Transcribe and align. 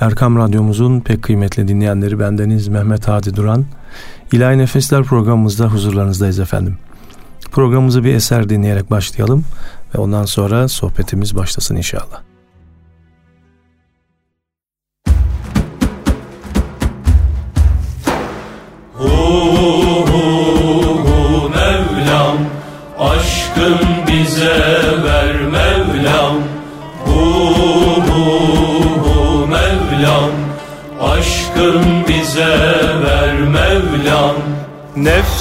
Erkam 0.00 0.36
Radyomuzun 0.36 1.00
pek 1.00 1.22
kıymetli 1.22 1.68
dinleyenleri 1.68 2.18
bendeniz 2.18 2.68
Mehmet 2.68 3.08
Hadi 3.08 3.36
Duran. 3.36 3.64
İlahi 4.32 4.58
Nefesler 4.58 5.04
programımızda 5.04 5.66
huzurlarınızdayız 5.66 6.38
efendim. 6.38 6.78
Programımızı 7.50 8.04
bir 8.04 8.14
eser 8.14 8.48
dinleyerek 8.48 8.90
başlayalım 8.90 9.44
ve 9.94 9.98
ondan 9.98 10.24
sonra 10.24 10.68
sohbetimiz 10.68 11.36
başlasın 11.36 11.76
inşallah. 11.76 12.29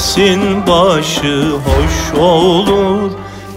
Nefsin 0.10 0.68
başı 0.68 1.52
hoş 1.52 2.20
olur. 2.20 3.12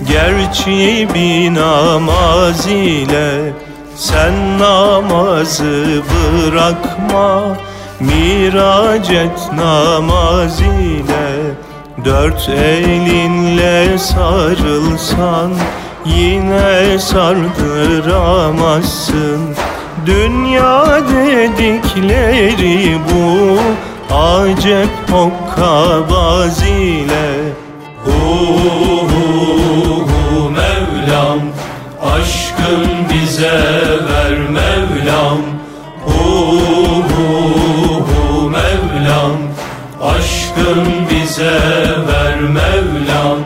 Gerçi 0.08 1.08
bir 1.14 1.54
namaz 1.54 2.66
ile 2.66 3.52
Sen 3.96 4.58
namazı 4.58 6.02
bırakma. 6.12 7.56
Mirac 8.00 9.10
et 9.10 9.52
namaz 9.54 10.60
ile 10.60 11.54
Dört 12.04 12.48
elinle 12.48 13.98
sarılsan. 13.98 15.52
Yine 16.06 16.98
sardıramazsın. 16.98 19.40
Dünya 20.06 21.00
dedikleri 21.08 22.98
bu 22.98 23.58
Acep 24.12 24.90
hokkabaz 25.10 26.62
ile 26.62 27.52
Hu 28.04 28.10
hu 29.10 29.24
hu 30.08 30.50
Mevlam 30.50 31.40
Aşkın 32.02 32.86
bize 33.12 33.60
ver 34.08 34.36
Mevlam. 34.50 35.38
Hu 36.06 36.30
hu 37.10 37.26
hu 38.08 38.20
Mevlam 38.50 39.36
Aşkın 40.02 40.82
bize 41.10 41.60
ver 42.08 42.38
Mevlam. 42.40 43.38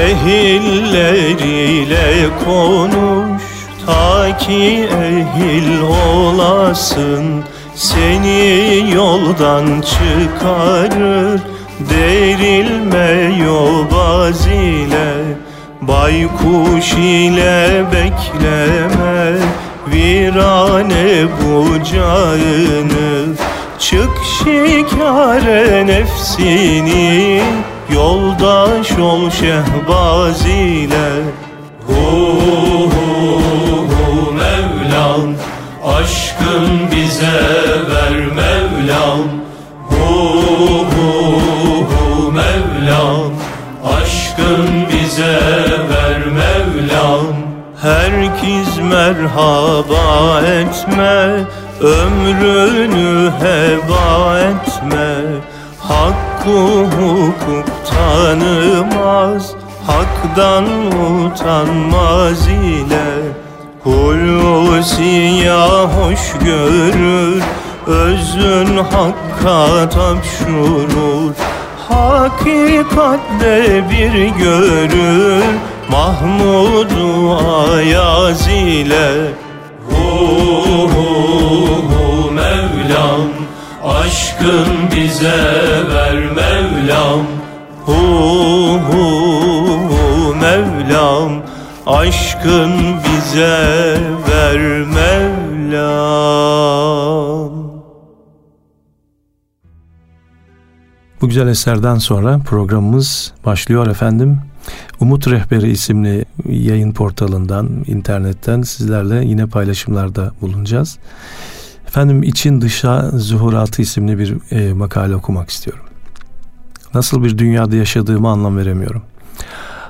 Ehilleriyle 0.00 2.06
konuş 2.44 3.42
ta 3.86 4.38
ki 4.38 4.88
ehil 5.02 5.68
olasın 5.80 7.24
seni 7.74 8.84
yoldan 8.94 9.80
çıkarır 9.80 11.40
Derilme 11.80 13.36
yobaz 13.44 14.46
ile. 14.46 15.14
Baykuş 15.80 16.92
ile 16.92 17.84
bekleme 17.92 19.36
Virane 19.86 21.26
bucağını. 21.40 23.34
Çık 23.78 24.10
şikare 24.38 25.86
nefsini 25.86 27.42
Yoldaş 27.94 28.98
ol 28.98 29.30
şehbaz 29.30 30.46
ile. 30.46 31.10
Hu 31.86 31.94
hu 32.90 33.43
Aşkın 35.84 36.90
bize 36.90 37.40
ver 37.90 38.12
Mevlam. 38.12 39.18
Hu 39.88 40.04
hu 40.94 41.34
hu 41.84 42.32
Mevlam. 42.32 43.32
Aşkın 43.84 44.68
bize 44.92 45.40
ver 45.90 46.18
Mevlam. 46.26 47.26
Herkes 47.82 48.78
merhaba 48.90 50.40
etme 50.40 51.44
Ömrünü 51.80 53.30
heba 53.40 54.38
etme. 54.38 55.16
Hakkı 55.80 56.84
hukuk 56.84 57.66
tanımaz 57.90 59.52
Hak'dan 59.86 60.64
utanmaz 61.24 62.48
ile 62.48 63.23
Hulusiya 63.84 65.68
hoş 65.84 66.32
görür 66.44 67.42
Özün 67.86 68.76
hakka 68.76 69.88
tapşurur. 69.88 71.34
Hakikatte 71.88 73.84
bir 73.90 74.28
görür 74.28 75.44
Mahmudu 75.90 77.38
Ayaz 77.74 78.48
ile. 78.48 79.10
Hu 79.90 80.04
hu 80.88 81.06
hu 81.76 82.30
Mevlam 82.30 83.28
Aşkın 83.84 84.68
bize 84.96 85.44
ver 85.94 86.14
Mevlam. 86.14 87.20
Hu 87.86 87.92
hu 88.90 89.04
hu 89.88 90.34
Mevlam 90.34 91.43
Aşkın 91.86 92.72
bize 93.04 94.00
ver 94.28 94.58
Mevlam 94.86 95.84
Bu 101.20 101.28
güzel 101.28 101.48
eserden 101.48 101.98
sonra 101.98 102.38
programımız 102.38 103.32
başlıyor 103.46 103.86
efendim. 103.86 104.38
Umut 105.00 105.28
Rehberi 105.28 105.70
isimli 105.70 106.24
yayın 106.48 106.92
portalından, 106.92 107.84
internetten 107.86 108.62
sizlerle 108.62 109.24
yine 109.24 109.46
paylaşımlarda 109.46 110.32
bulunacağız. 110.40 110.98
Efendim 111.86 112.22
için 112.22 112.60
dışa 112.60 113.10
zuhuratı 113.10 113.82
isimli 113.82 114.18
bir 114.18 114.52
e, 114.52 114.72
makale 114.72 115.14
okumak 115.14 115.50
istiyorum. 115.50 115.84
Nasıl 116.94 117.24
bir 117.24 117.38
dünyada 117.38 117.76
yaşadığımı 117.76 118.28
anlam 118.28 118.56
veremiyorum. 118.56 119.02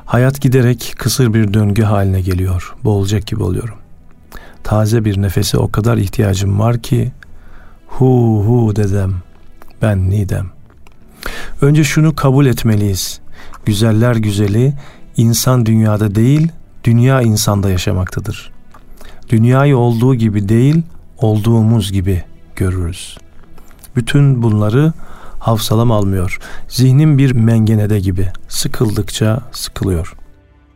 Hayat 0.06 0.40
giderek 0.40 0.94
kısır 0.98 1.34
bir 1.34 1.54
döngü 1.54 1.82
haline 1.82 2.20
geliyor. 2.20 2.74
Boğulacak 2.84 3.26
gibi 3.26 3.42
oluyorum. 3.42 3.76
Taze 4.62 5.04
bir 5.04 5.22
nefese 5.22 5.58
o 5.58 5.70
kadar 5.70 5.96
ihtiyacım 5.96 6.58
var 6.58 6.78
ki 6.78 7.12
hu 7.86 8.44
hu 8.46 8.76
dedem 8.76 9.14
ben 9.82 10.10
nidem. 10.10 10.46
Önce 11.60 11.84
şunu 11.84 12.14
kabul 12.14 12.46
etmeliyiz. 12.46 13.20
Güzeller 13.64 14.16
güzeli 14.16 14.74
insan 15.16 15.66
dünyada 15.66 16.14
değil, 16.14 16.48
dünya 16.84 17.22
insanda 17.22 17.70
yaşamaktadır. 17.70 18.52
Dünyayı 19.28 19.76
olduğu 19.76 20.14
gibi 20.14 20.48
değil, 20.48 20.82
olduğumuz 21.18 21.92
gibi 21.92 22.22
görürüz. 22.56 23.18
Bütün 23.96 24.42
bunları 24.42 24.92
hafsalam 25.44 25.90
almıyor. 25.92 26.38
Zihnim 26.68 27.18
bir 27.18 27.32
mengenede 27.32 28.00
gibi 28.00 28.28
sıkıldıkça 28.48 29.40
sıkılıyor. 29.52 30.14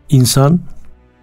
İnsan 0.09 0.61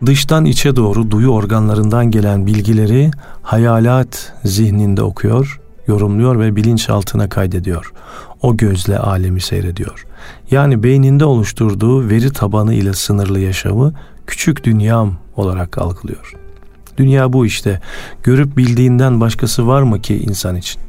dıştan 0.06 0.45
içe 0.45 0.75
doğru 0.75 1.11
duyu 1.11 1.29
organlarından 1.29 2.11
gelen 2.11 2.45
bilgileri 2.45 3.11
hayalat 3.41 4.33
zihninde 4.44 5.01
okuyor, 5.01 5.61
yorumluyor 5.88 6.39
ve 6.39 6.56
bilinçaltına 6.56 7.29
kaydediyor. 7.29 7.94
O 8.41 8.57
gözle 8.57 9.00
alemi 9.00 9.41
seyrediyor. 9.41 10.06
Yani 10.51 10.83
beyninde 10.83 11.25
oluşturduğu 11.25 12.09
veri 12.09 12.33
tabanı 12.33 12.73
ile 12.73 12.94
sınırlı 12.94 13.39
yaşamı 13.39 13.94
küçük 14.27 14.63
dünyam 14.63 15.17
olarak 15.35 15.77
algılıyor. 15.77 16.33
Dünya 16.97 17.33
bu 17.33 17.45
işte. 17.45 17.81
Görüp 18.23 18.57
bildiğinden 18.57 19.22
başkası 19.22 19.67
var 19.67 19.81
mı 19.81 20.01
ki 20.01 20.18
insan 20.18 20.56
için? 20.56 20.85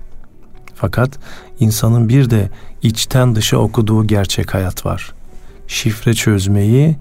Fakat 0.76 1.19
insanın 1.61 2.08
bir 2.08 2.31
de 2.31 2.50
içten 2.82 3.34
dışa 3.34 3.56
okuduğu 3.56 4.06
gerçek 4.06 4.55
hayat 4.55 4.87
var. 4.87 5.12
Şifre 5.69 6.14
çözmeyi 6.14 6.96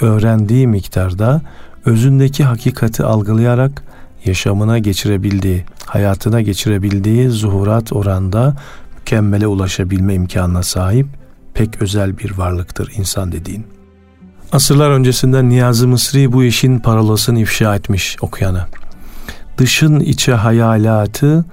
öğrendiği 0.00 0.66
miktarda 0.66 1.42
özündeki 1.84 2.44
hakikati 2.44 3.04
algılayarak 3.04 3.82
yaşamına 4.24 4.78
geçirebildiği, 4.78 5.64
hayatına 5.86 6.40
geçirebildiği 6.40 7.28
zuhurat 7.28 7.92
oranda 7.92 8.56
mükemmele 8.98 9.46
ulaşabilme 9.46 10.14
imkanına 10.14 10.62
sahip 10.62 11.06
pek 11.54 11.82
özel 11.82 12.18
bir 12.18 12.38
varlıktır 12.38 12.92
insan 12.96 13.32
dediğin. 13.32 13.66
Asırlar 14.52 14.90
öncesinden 14.90 15.48
Niyazi 15.48 15.86
Mısri 15.86 16.32
bu 16.32 16.44
işin 16.44 16.78
parolasını 16.78 17.40
ifşa 17.40 17.74
etmiş 17.74 18.16
okuyana. 18.20 18.68
Dışın 19.58 20.00
içe 20.00 20.32
hayalatı, 20.32 21.44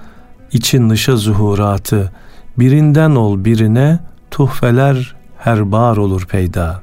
için 0.52 0.90
dışa 0.90 1.16
zuhuratı, 1.16 2.12
birinden 2.60 3.12
ol 3.12 3.46
birine, 3.46 4.00
tuhfeler 4.32 5.16
her 5.38 5.72
bar 5.72 5.98
olur 5.98 6.26
peyda. 6.26 6.82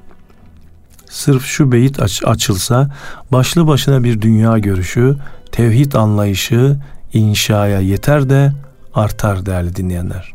Sırf 1.11 1.45
şu 1.45 1.73
beyit 1.73 2.01
aç, 2.01 2.23
açılsa, 2.25 2.91
başlı 3.33 3.67
başına 3.67 4.05
bir 4.05 4.21
dünya 4.21 4.59
görüşü, 4.59 5.17
tevhid 5.53 5.93
anlayışı, 5.93 6.77
inşaya 7.13 7.81
yeter 7.81 8.31
de 8.31 8.53
artar 8.95 9.47
değerli 9.47 9.77
dinleyenler. 9.77 10.35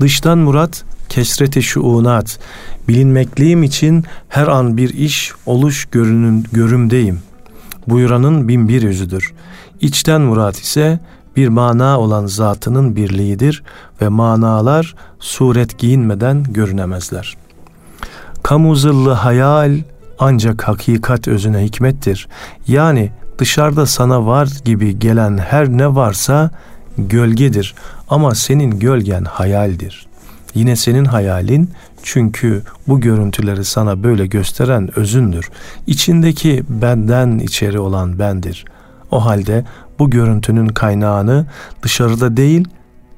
Dıştan 0.00 0.38
murat 0.38 0.84
kesreti 1.08 1.62
şuunat, 1.62 2.38
bilinmekliğim 2.88 3.62
için 3.62 4.04
her 4.28 4.46
an 4.46 4.76
bir 4.76 4.94
iş, 4.94 5.32
oluş 5.46 5.84
görünün, 5.84 6.46
görümdeyim. 6.52 7.20
Buyuranın 7.86 8.48
bin 8.48 8.68
bir 8.68 8.82
yüzüdür. 8.82 9.32
İçten 9.80 10.20
murat 10.20 10.58
ise 10.58 11.00
bir 11.36 11.48
mana 11.48 12.00
olan 12.00 12.26
zatının 12.26 12.96
birliğidir 12.96 13.62
ve 14.02 14.08
manalar 14.08 14.94
suret 15.20 15.78
giyinmeden 15.78 16.42
görünemezler. 16.42 17.36
Kamu 18.42 18.76
zıllı 18.76 19.12
hayal 19.12 19.78
ancak 20.18 20.68
hakikat 20.68 21.28
özüne 21.28 21.64
hikmettir. 21.64 22.28
Yani 22.68 23.10
dışarıda 23.38 23.86
sana 23.86 24.26
var 24.26 24.48
gibi 24.64 24.98
gelen 24.98 25.38
her 25.38 25.68
ne 25.68 25.94
varsa 25.94 26.50
gölgedir 26.98 27.74
ama 28.08 28.34
senin 28.34 28.78
gölgen 28.78 29.24
hayaldir. 29.24 30.06
Yine 30.54 30.76
senin 30.76 31.04
hayalin 31.04 31.70
çünkü 32.02 32.62
bu 32.88 33.00
görüntüleri 33.00 33.64
sana 33.64 34.02
böyle 34.02 34.26
gösteren 34.26 34.98
özündür. 34.98 35.50
İçindeki 35.86 36.64
benden 36.68 37.38
içeri 37.38 37.78
olan 37.78 38.18
bendir. 38.18 38.64
O 39.10 39.24
halde 39.24 39.64
bu 39.98 40.10
görüntünün 40.10 40.68
kaynağını 40.68 41.46
dışarıda 41.82 42.36
değil, 42.36 42.68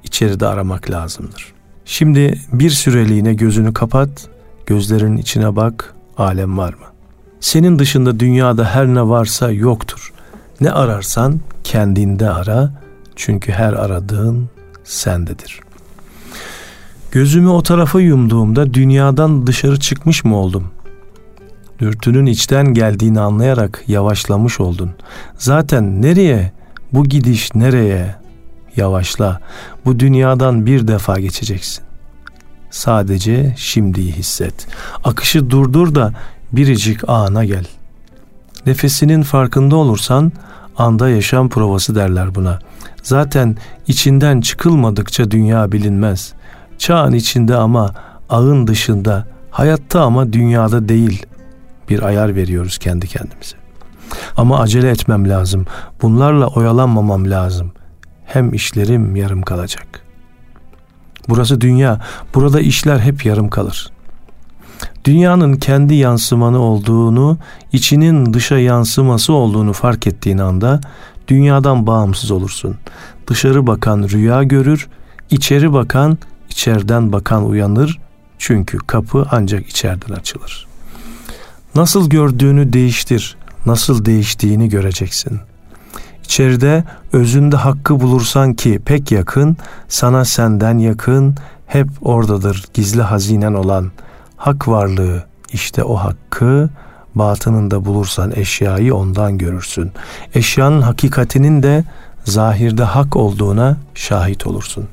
içeride 0.05 0.47
aramak 0.47 0.91
lazımdır. 0.91 1.53
Şimdi 1.85 2.41
bir 2.53 2.71
süreliğine 2.71 3.35
gözünü 3.35 3.73
kapat, 3.73 4.29
gözlerin 4.67 5.17
içine 5.17 5.57
bak, 5.57 5.95
alem 6.17 6.59
var 6.59 6.73
mı? 6.73 6.87
Senin 7.41 7.79
dışında 7.79 8.21
dünyada 8.21 8.65
her 8.65 8.87
ne 8.87 9.09
varsa 9.09 9.51
yoktur. 9.51 10.13
Ne 10.61 10.71
ararsan 10.71 11.41
kendinde 11.65 12.31
ara, 12.31 12.73
çünkü 13.17 13.53
her 13.53 13.73
aradığın 13.73 14.49
sendedir. 14.85 15.61
Gözümü 17.11 17.49
o 17.49 17.63
tarafa 17.63 18.01
yumduğumda 18.01 18.75
dünyadan 18.75 19.47
dışarı 19.47 19.81
çıkmış 19.81 20.25
mı 20.25 20.37
oldum? 20.37 20.71
Dürtünün 21.79 22.27
içten 22.27 22.75
geldiğini 22.75 23.21
anlayarak 23.21 23.85
yavaşlamış 23.87 24.61
oldun. 24.61 24.91
Zaten 25.39 26.03
nereye? 26.03 26.53
Bu 26.93 27.05
gidiş 27.05 27.55
nereye? 27.55 28.15
Yavaşla. 28.77 29.41
Bu 29.85 29.99
dünyadan 29.99 30.67
bir 30.67 30.89
defa 30.89 31.21
geçeceksin. 31.21 31.85
Sadece 32.71 33.55
şimdiyi 33.57 34.13
hisset. 34.13 34.67
Akışı 35.05 35.51
durdur 35.51 35.95
da 35.95 36.13
biricik 36.53 37.09
ana 37.09 37.45
gel. 37.45 37.65
Nefesinin 38.67 39.23
farkında 39.23 39.77
olursan 39.77 40.33
anda 40.79 41.09
yaşam 41.09 41.49
provası 41.49 41.95
derler 41.95 42.35
buna. 42.35 42.59
Zaten 43.03 43.57
içinden 43.87 44.41
çıkılmadıkça 44.41 45.31
dünya 45.31 45.73
bilinmez. 45.73 46.33
Çağın 46.79 47.13
içinde 47.13 47.57
ama 47.57 47.95
ağın 48.29 48.67
dışında, 48.67 49.27
hayatta 49.51 50.01
ama 50.01 50.33
dünyada 50.33 50.89
değil 50.89 51.27
bir 51.89 52.03
ayar 52.03 52.35
veriyoruz 52.35 52.79
kendi 52.79 53.07
kendimize. 53.07 53.58
Ama 54.37 54.61
acele 54.61 54.91
etmem 54.91 55.29
lazım. 55.29 55.67
Bunlarla 56.03 56.47
oyalanmamam 56.47 57.31
lazım. 57.31 57.73
Hem 58.25 58.55
işlerim 58.55 59.17
yarım 59.17 59.43
kalacak. 59.43 60.03
Burası 61.29 61.61
dünya. 61.61 62.01
Burada 62.35 62.61
işler 62.61 62.99
hep 62.99 63.27
yarım 63.27 63.51
kalır. 63.51 63.91
Dünyanın 65.05 65.55
kendi 65.55 65.95
yansımanı 65.95 66.59
olduğunu, 66.59 67.39
içinin 67.73 68.35
dışa 68.35 68.59
yansıması 68.59 69.33
olduğunu 69.33 69.73
fark 69.73 70.07
ettiğin 70.07 70.39
anda 70.39 70.81
dünyadan 71.29 71.87
bağımsız 71.87 72.31
olursun. 72.31 72.77
Dışarı 73.27 73.67
bakan 73.67 74.03
rüya 74.03 74.43
görür, 74.43 74.89
içeri 75.31 75.73
bakan 75.73 76.19
içeriden 76.49 77.13
bakan 77.13 77.47
uyanır. 77.47 77.99
Çünkü 78.39 78.79
kapı 78.79 79.27
ancak 79.31 79.69
içeriden 79.69 80.15
açılır. 80.15 80.67
Nasıl 81.75 82.11
gördüğünü 82.11 82.73
değiştir, 82.73 83.37
nasıl 83.69 84.05
değiştiğini 84.05 84.69
göreceksin. 84.69 85.41
İçeride 86.25 86.85
özünde 87.13 87.57
hakkı 87.57 88.01
bulursan 88.01 88.55
ki 88.55 88.81
pek 88.85 89.13
yakın, 89.13 89.57
sana 89.89 90.25
senden 90.25 90.79
yakın, 90.79 91.37
hep 91.67 91.89
oradadır 92.03 92.65
gizli 92.75 93.03
hazinen 93.03 93.55
olan 93.55 93.91
hak 94.37 94.69
varlığı. 94.69 95.25
İşte 95.53 95.83
o 95.83 95.95
hakkı 95.95 96.71
batınında 97.15 97.85
bulursan 97.85 98.33
eşyayı 98.37 98.95
ondan 98.95 99.39
görürsün. 99.39 99.93
Eşyanın 100.35 100.83
hakikatinin 100.83 101.63
de 101.63 101.85
zahirde 102.25 102.83
hak 102.83 103.17
olduğuna 103.17 103.77
şahit 103.95 104.47
olursun. 104.47 104.89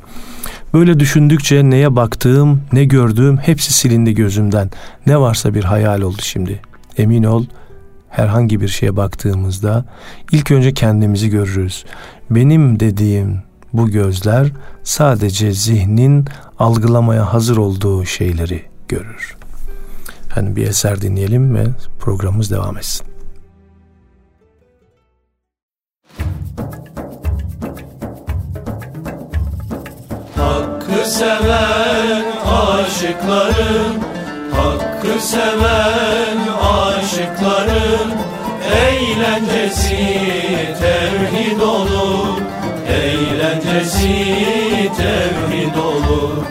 Böyle 0.73 0.99
düşündükçe 0.99 1.69
neye 1.69 1.95
baktığım, 1.95 2.61
ne 2.73 2.85
gördüğüm 2.85 3.37
hepsi 3.37 3.73
silindi 3.73 4.15
gözümden. 4.15 4.71
Ne 5.05 5.19
varsa 5.19 5.53
bir 5.53 5.63
hayal 5.63 6.01
oldu 6.01 6.21
şimdi. 6.21 6.61
Emin 6.97 7.23
ol, 7.23 7.45
herhangi 8.15 8.61
bir 8.61 8.67
şeye 8.67 8.95
baktığımızda 8.95 9.85
ilk 10.31 10.51
önce 10.51 10.73
kendimizi 10.73 11.29
görürüz. 11.29 11.85
Benim 12.29 12.79
dediğim 12.79 13.41
bu 13.73 13.89
gözler 13.89 14.51
sadece 14.83 15.51
zihnin 15.51 16.25
algılamaya 16.59 17.33
hazır 17.33 17.57
olduğu 17.57 18.05
şeyleri 18.05 18.61
görür. 18.87 19.37
Hani 20.29 20.55
bir 20.55 20.67
eser 20.67 21.01
dinleyelim 21.01 21.55
ve 21.55 21.65
programımız 21.99 22.51
devam 22.51 22.77
etsin. 22.77 23.07
Hakkı 30.35 31.09
seven 31.09 32.23
aşıkların 32.45 34.03
Hakkı 34.51 34.94
seven 35.19 36.37
aşıkların 36.61 38.13
Eğlencesi 38.75 39.97
tevhid 40.79 41.59
olur. 41.59 42.41
Eğlencesi 42.87 44.25
tevhid 44.97 45.75
olur. 45.75 46.43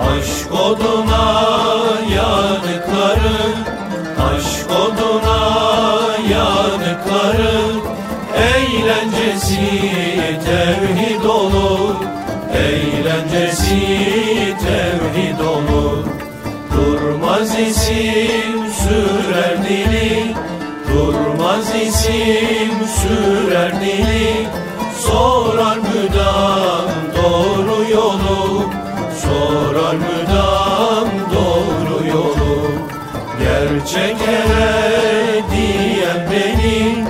Aşk 0.00 0.52
oduna 0.52 1.42
yanıkların 2.16 3.56
Aşk 4.30 4.70
oduna 4.70 5.40
yanıkların 6.30 7.80
Eğlencesi 8.36 9.99
isim 17.48 18.72
sürer 18.72 19.62
dili. 19.68 20.34
Durmaz 20.92 21.74
isim 21.74 22.72
sürer 23.00 23.80
dili. 23.80 24.46
Sorar 24.98 25.76
müdam 25.76 26.88
doğru 27.16 27.90
yolu. 27.90 28.62
Sorar 29.22 29.94
müdam 29.94 31.08
doğru 31.34 32.06
yolu. 32.06 32.70
Gerçek 33.38 34.16
ere 34.28 35.42
diyen 35.50 36.28
beni. 36.30 37.04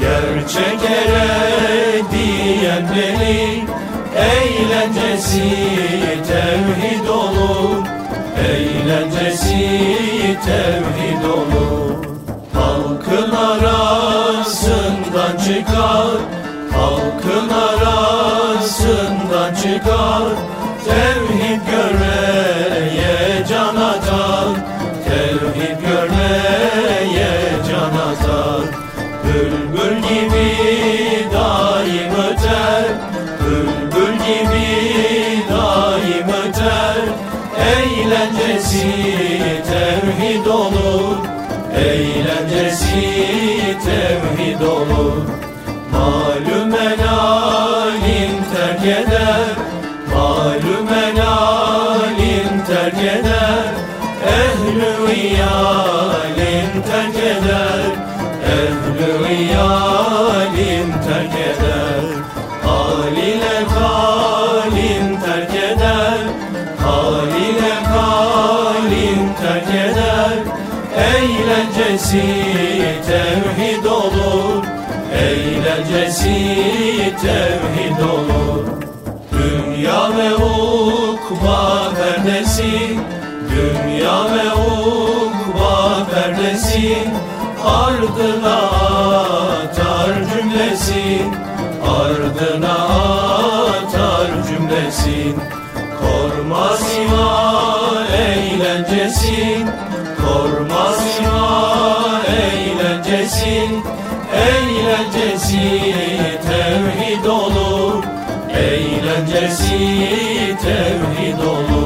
Gerçek 0.00 0.90
ere 0.90 2.02
diyen 2.12 2.88
beni. 2.96 3.64
Eğlencesi 4.16 5.63
tevhid 10.44 11.24
olur. 11.24 11.94
Halkın 12.52 13.30
arasından 13.30 15.36
çıkar. 15.44 16.16
Halkın 16.72 17.48
arasından 17.48 19.54
çıkar. 19.54 20.22
Tevhid 20.84 21.60
görmeye 21.70 23.44
can 23.48 23.76
atar. 23.76 24.48
Tevhid 25.04 25.80
görmeye 25.80 27.32
can 27.70 27.94
atar. 28.10 28.62
Bülbül 29.24 29.96
gibi 29.96 30.48
daim 31.32 32.12
öter. 32.30 32.84
Bülbül 33.40 34.14
gibi 34.14 35.42
daim 35.50 36.28
öter. 36.28 36.96
Eğlencesi 37.58 38.92
eder 49.14 49.46
Malum 50.10 50.88
enalim 51.04 52.50
terk 52.68 53.00
eder 53.14 53.64
Ehl-i 54.38 54.90
riyalim 55.06 56.70
terk 56.88 57.18
eder 57.32 57.84
Ehl-i 58.56 59.10
riyalim 59.24 60.88
terk 61.06 61.34
eder 61.50 62.04
Hal 62.64 63.16
ile 63.30 63.56
kalim 63.74 65.06
terk 65.24 65.54
eder 65.70 66.20
Hal 66.84 67.28
ile 67.46 67.74
kalim 67.92 69.22
terk 69.40 69.70
eder 69.86 70.36
Eğlencesi 71.10 72.26
tevhid 73.06 73.84
olur 73.84 74.64
Eğlencesi 75.14 76.34
tevhid 77.22 78.00
olur. 78.00 78.43
Dünya 83.50 84.24
ve 84.34 84.54
ukba 84.54 86.06
perdesi 86.14 87.08
Ardına 87.64 88.56
atar 89.64 90.14
cümlesin 90.14 91.34
Ardına 91.88 92.72
atar 92.72 94.28
cümlesin. 94.48 95.36
Korma 96.00 96.76
siva 96.76 98.06
eğlencesin 98.16 99.68
Korma 100.16 100.92
siva 100.92 102.20
eğlencesin. 102.28 103.84
Eğlencesi 104.34 105.80
tevhid 106.46 107.24
olur 107.24 108.04
Eğlencesi 108.50 109.78
tevhid 110.62 111.38
olur 111.38 111.83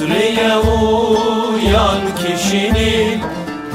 Mısri'ye 0.00 0.56
uyan 0.56 2.00
kişinin 2.16 3.22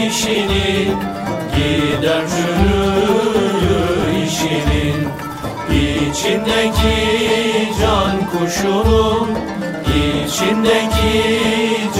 işinin 0.07 0.97
Gider 1.55 2.23
çürü 2.33 2.85
işinin 4.25 5.07
İçindeki 5.69 6.97
can 7.79 8.15
kuşunun 8.31 9.29
içindeki 10.25 11.39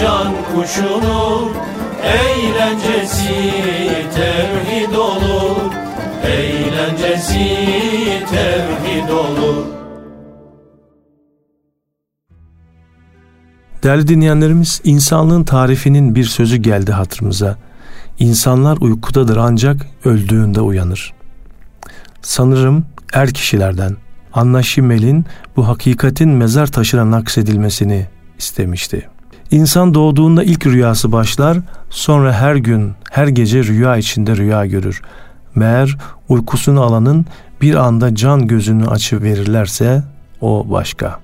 can 0.00 0.32
kuşunun 0.54 1.52
Eğlencesi 2.02 3.52
tevhid 4.14 4.94
olur 4.94 5.63
Eğlencesi 7.04 8.24
tevhid 8.30 9.08
olur 9.08 9.64
Değerli 13.82 14.08
dinleyenlerimiz, 14.08 14.80
insanlığın 14.84 15.44
tarifinin 15.44 16.14
bir 16.14 16.24
sözü 16.24 16.56
geldi 16.56 16.92
hatırımıza. 16.92 17.56
İnsanlar 18.18 18.76
uykudadır 18.80 19.36
ancak 19.36 19.86
öldüğünde 20.04 20.60
uyanır. 20.60 21.12
Sanırım 22.22 22.86
er 23.12 23.30
kişilerden 23.30 23.96
Anlaşimel'in 24.32 25.26
bu 25.56 25.68
hakikatin 25.68 26.28
mezar 26.28 26.66
taşına 26.66 27.10
naksedilmesini 27.10 28.06
istemişti. 28.38 29.08
İnsan 29.50 29.94
doğduğunda 29.94 30.42
ilk 30.44 30.66
rüyası 30.66 31.12
başlar, 31.12 31.58
sonra 31.90 32.32
her 32.32 32.56
gün, 32.56 32.92
her 33.10 33.26
gece 33.26 33.64
rüya 33.64 33.96
içinde 33.96 34.36
rüya 34.36 34.66
görür. 34.66 35.02
Meğer 35.54 35.96
uykusunu 36.28 36.82
alanın 36.82 37.26
bir 37.60 37.74
anda 37.74 38.14
can 38.14 38.46
gözünü 38.46 38.86
açı 38.86 39.22
verirlerse 39.22 40.02
o 40.40 40.66
başka. 40.70 41.20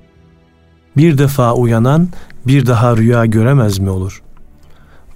Bir 0.96 1.18
defa 1.18 1.54
uyanan 1.54 2.08
bir 2.46 2.66
daha 2.66 2.96
rüya 2.96 3.26
göremez 3.26 3.78
mi 3.78 3.90
olur? 3.90 4.22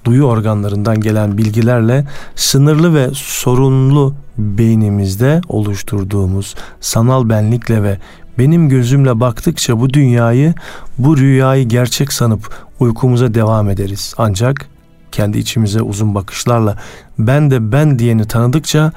Duyu 0.04 0.24
organlarından 0.24 1.00
gelen 1.00 1.38
bilgilerle 1.38 2.06
sınırlı 2.36 2.94
ve 2.94 3.08
sorunlu 3.14 4.14
beynimizde 4.38 5.40
oluşturduğumuz 5.48 6.54
sanal 6.80 7.28
benlikle 7.28 7.82
ve 7.82 7.98
benim 8.38 8.68
gözümle 8.68 9.20
baktıkça 9.20 9.80
bu 9.80 9.92
dünyayı, 9.92 10.54
bu 10.98 11.16
rüyayı 11.16 11.68
gerçek 11.68 12.12
sanıp 12.12 12.54
uykumuza 12.80 13.34
devam 13.34 13.70
ederiz. 13.70 14.14
Ancak 14.18 14.68
kendi 15.14 15.38
içimize 15.38 15.82
uzun 15.82 16.14
bakışlarla 16.14 16.78
ben 17.18 17.50
de 17.50 17.72
ben 17.72 17.98
diyeni 17.98 18.24
tanıdıkça 18.24 18.92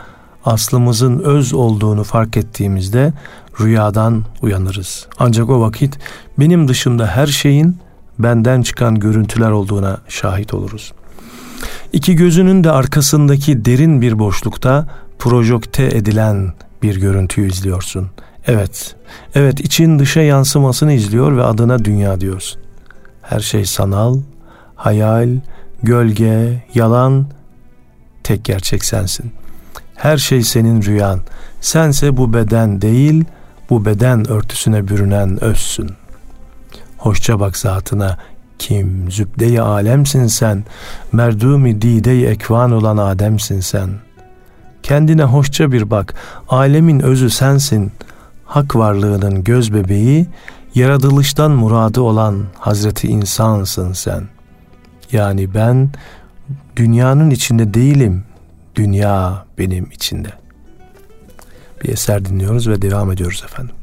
aslımızın 0.45 1.19
öz 1.19 1.53
olduğunu 1.53 2.03
fark 2.03 2.37
ettiğimizde 2.37 3.13
rüyadan 3.61 4.23
uyanırız. 4.41 5.07
Ancak 5.19 5.49
o 5.49 5.61
vakit 5.61 5.99
benim 6.39 6.67
dışımda 6.67 7.07
her 7.07 7.27
şeyin 7.27 7.77
benden 8.19 8.61
çıkan 8.61 8.95
görüntüler 8.95 9.51
olduğuna 9.51 9.97
şahit 10.07 10.53
oluruz. 10.53 10.93
İki 11.93 12.15
gözünün 12.15 12.63
de 12.63 12.71
arkasındaki 12.71 13.65
derin 13.65 14.01
bir 14.01 14.19
boşlukta 14.19 14.87
projekte 15.19 15.85
edilen 15.85 16.53
bir 16.83 17.01
görüntüyü 17.01 17.51
izliyorsun. 17.51 18.09
Evet, 18.47 18.95
evet 19.35 19.59
için 19.59 19.99
dışa 19.99 20.21
yansımasını 20.21 20.93
izliyor 20.93 21.37
ve 21.37 21.43
adına 21.43 21.85
dünya 21.85 22.21
diyorsun. 22.21 22.61
Her 23.21 23.39
şey 23.39 23.65
sanal, 23.65 24.21
hayal, 24.75 25.29
gölge, 25.83 26.63
yalan, 26.73 27.25
tek 28.23 28.43
gerçek 28.43 28.85
sensin. 28.85 29.31
Her 29.95 30.17
şey 30.17 30.43
senin 30.43 30.81
rüyan. 30.81 31.19
Sense 31.61 32.17
bu 32.17 32.33
beden 32.33 32.81
değil, 32.81 33.25
bu 33.69 33.85
beden 33.85 34.29
örtüsüne 34.29 34.87
bürünen 34.87 35.43
özsün. 35.43 35.91
Hoşça 36.97 37.39
bak 37.39 37.57
zatına, 37.57 38.17
kim, 38.59 39.11
zübde-i 39.11 39.61
alemsin 39.61 40.27
sen, 40.27 40.63
merdumi 41.11 41.81
dide-i 41.81 42.25
ekvan 42.25 42.71
olan 42.71 42.97
Adem'sin 42.97 43.59
sen. 43.59 43.89
Kendine 44.83 45.23
hoşça 45.23 45.71
bir 45.71 45.89
bak, 45.89 46.13
alemin 46.49 46.99
özü 46.99 47.29
sensin, 47.29 47.91
hak 48.45 48.75
varlığının 48.75 49.43
göz 49.43 49.73
bebeği, 49.73 50.27
yaratılıştan 50.75 51.51
muradı 51.51 52.01
olan 52.01 52.45
Hazreti 52.59 53.07
insansın 53.07 53.93
sen. 53.93 54.36
Yani 55.11 55.53
ben 55.53 55.89
dünyanın 56.75 57.29
içinde 57.29 57.73
değilim, 57.73 58.23
dünya 58.75 59.45
benim 59.57 59.91
içinde. 59.91 60.29
Bir 61.83 61.89
eser 61.89 62.25
dinliyoruz 62.25 62.67
ve 62.67 62.81
devam 62.81 63.11
ediyoruz 63.11 63.43
efendim. 63.45 63.75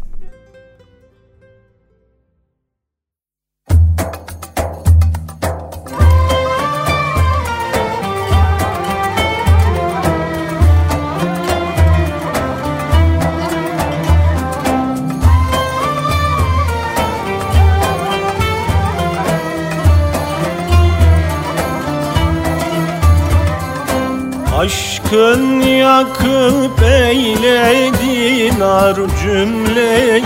Aşkın 25.14 25.60
yakıp 25.60 26.82
eyledin 26.82 28.60
ar 28.60 28.94
cümle 29.22 30.20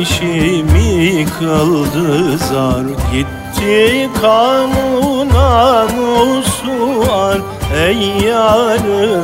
işimi 0.00 1.26
kıldı 1.38 2.38
zar. 2.38 2.84
Gitti 3.12 4.10
kanun 4.20 5.28
namusu 5.28 7.04
ar 7.12 7.38
ey 7.86 7.98
yar 8.26 8.80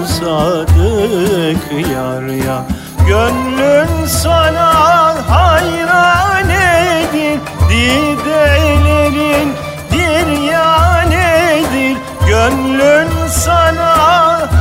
sadık 0.07 1.89
yar 1.93 2.27
ya. 2.47 2.65
Gönlün 3.09 4.07
sana 4.07 4.75
hayran 5.29 6.51
edin 6.51 7.41
didelerin 7.71 9.49
diryanedir 9.93 11.97
Gönlün 12.31 13.09
sana 13.29 13.95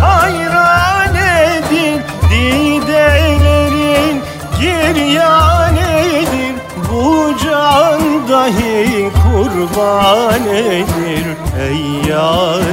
hayran 0.01 1.15
edin 1.15 2.01
Didelerin 2.29 4.21
giryanedir 4.59 6.55
Bu 6.91 7.33
can 7.43 8.01
dahi 8.29 9.11
kurban 9.23 10.43
edir. 10.55 11.25
Ey 11.69 12.09
yar 12.09 12.63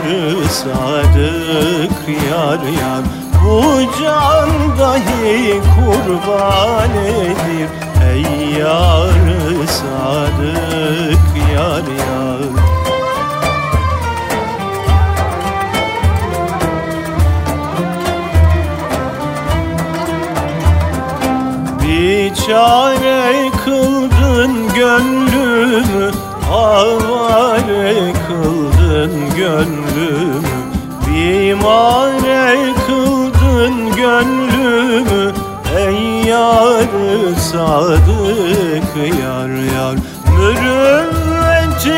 sadık 0.50 1.98
yar 2.30 2.60
yar 2.80 3.04
Bu 3.44 3.62
can 4.02 4.50
dahi 4.78 5.60
kurban 5.74 6.90
edir. 7.06 7.68
Ey 8.12 8.24
yar 8.58 9.16
sadık 9.66 11.24
yar 11.54 11.86
yar 12.08 12.25
çare 22.46 23.50
kıldın 23.64 24.74
gönlümü 24.74 26.10
Avare 26.52 28.12
kıldın 28.28 29.12
gönlümü. 29.36 30.42
Bimare 31.06 32.74
kıldın 32.86 33.74
gönlümü 33.96 35.32
Ey 35.78 36.22
yarı 36.28 37.34
sadık 37.34 38.96
yar 39.22 39.52
yar. 39.74 39.96
Mürüvvetisi 40.38 41.96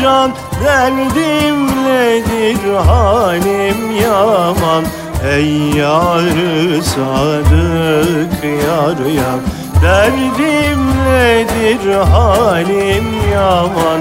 can 0.00 0.32
Derdim 0.64 1.66
nedir 1.84 2.74
halim 2.74 3.96
yaman? 4.02 4.84
Ey 5.24 5.78
yar 5.78 6.82
sadık 6.82 8.44
yar 8.44 8.98
yar 9.18 9.40
Derdim 9.82 10.82
nedir 11.08 11.94
halim 12.00 13.06
yaman? 13.32 14.00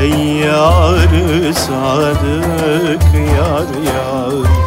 Ey 0.00 0.36
yar 0.36 1.12
sadık 1.54 3.04
yar 3.14 3.68
yar 3.94 4.61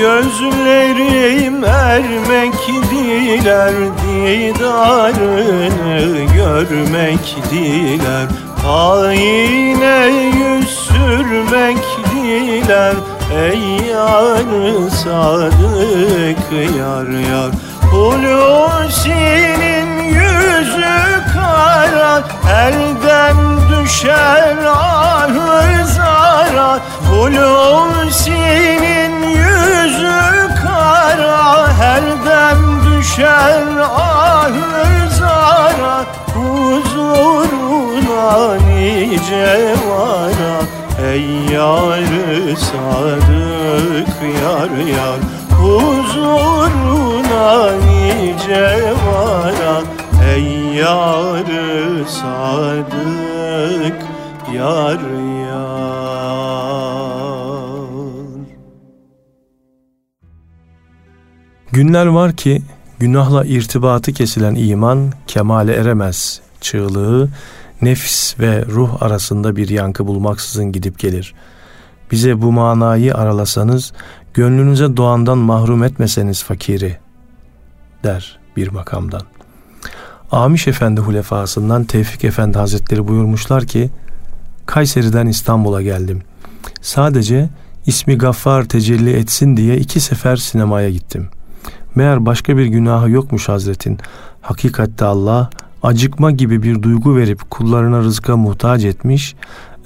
gözlerim 0.00 1.64
ermek 1.64 2.54
diler 2.90 3.74
Didarını 4.02 5.54
görmek 6.34 7.36
diler. 7.50 8.26
Haine 8.66 10.06
yüz 10.38 10.68
sürmek 10.68 11.78
diler 12.14 12.94
Ey 13.34 13.62
yar 13.90 14.90
sadık 14.90 16.52
yar 16.78 17.08
yar. 17.32 17.50
Hulusi'nin 17.92 19.88
yüzü 20.04 21.00
kara 21.34 22.22
Elden 22.50 23.36
düşer 23.70 24.56
ahı 24.66 25.86
zara 25.86 26.79
Hulusi'nin 27.10 29.14
yüzü 29.22 30.20
kara 30.62 31.68
Her 31.78 32.02
dem 32.02 32.60
düşer 32.86 33.62
ahı 33.94 35.10
zara 35.18 35.96
Huzuruna 36.34 38.28
nice 38.54 39.74
vara 39.88 40.56
Ey 41.12 41.26
yar 41.52 42.04
sadık 42.56 44.14
yar 44.42 44.72
yar. 44.96 45.20
Huzuruna 45.60 47.48
nice 47.72 48.68
vara 49.06 49.76
Ey 50.34 50.48
yar 50.76 51.48
sadık 52.06 53.98
yar 54.54 55.00
yar 55.48 56.69
Günler 61.72 62.06
var 62.06 62.32
ki 62.32 62.62
günahla 62.98 63.44
irtibatı 63.44 64.12
kesilen 64.12 64.54
iman 64.54 65.12
kemale 65.26 65.74
eremez. 65.74 66.40
Çığlığı 66.60 67.28
nefs 67.82 68.38
ve 68.40 68.66
ruh 68.66 69.02
arasında 69.02 69.56
bir 69.56 69.68
yankı 69.68 70.06
bulmaksızın 70.06 70.72
gidip 70.72 70.98
gelir. 70.98 71.34
Bize 72.10 72.42
bu 72.42 72.52
manayı 72.52 73.14
aralasanız, 73.14 73.92
gönlünüze 74.34 74.96
doğandan 74.96 75.38
mahrum 75.38 75.84
etmeseniz 75.84 76.42
fakiri, 76.42 76.96
der 78.04 78.38
bir 78.56 78.68
makamdan. 78.68 79.22
Amiş 80.32 80.68
Efendi 80.68 81.00
hulefasından 81.00 81.84
Tevfik 81.84 82.24
Efendi 82.24 82.58
Hazretleri 82.58 83.08
buyurmuşlar 83.08 83.64
ki, 83.64 83.90
Kayseri'den 84.66 85.26
İstanbul'a 85.26 85.82
geldim. 85.82 86.22
Sadece 86.80 87.48
ismi 87.86 88.18
Gaffar 88.18 88.64
tecelli 88.64 89.12
etsin 89.12 89.56
diye 89.56 89.76
iki 89.76 90.00
sefer 90.00 90.36
sinemaya 90.36 90.90
gittim. 90.90 91.28
Meğer 91.94 92.26
başka 92.26 92.56
bir 92.56 92.66
günahı 92.66 93.10
yokmuş 93.10 93.48
Hazretin. 93.48 93.98
Hakikatte 94.40 95.04
Allah 95.04 95.50
acıkma 95.82 96.30
gibi 96.30 96.62
bir 96.62 96.82
duygu 96.82 97.16
verip 97.16 97.50
kullarına 97.50 98.00
rızka 98.00 98.36
muhtaç 98.36 98.84
etmiş, 98.84 99.34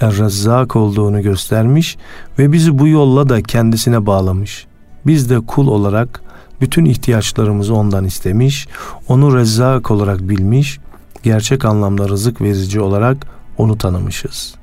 Er-Rezzak 0.00 0.76
olduğunu 0.76 1.22
göstermiş 1.22 1.96
ve 2.38 2.52
bizi 2.52 2.78
bu 2.78 2.88
yolla 2.88 3.28
da 3.28 3.42
kendisine 3.42 4.06
bağlamış. 4.06 4.66
Biz 5.06 5.30
de 5.30 5.40
kul 5.40 5.66
olarak 5.66 6.20
bütün 6.60 6.84
ihtiyaçlarımızı 6.84 7.74
ondan 7.74 8.04
istemiş, 8.04 8.68
onu 9.08 9.36
Rezzak 9.36 9.90
olarak 9.90 10.28
bilmiş, 10.28 10.78
gerçek 11.22 11.64
anlamda 11.64 12.08
rızık 12.08 12.40
verici 12.40 12.80
olarak 12.80 13.26
onu 13.58 13.78
tanımışız. 13.78 14.54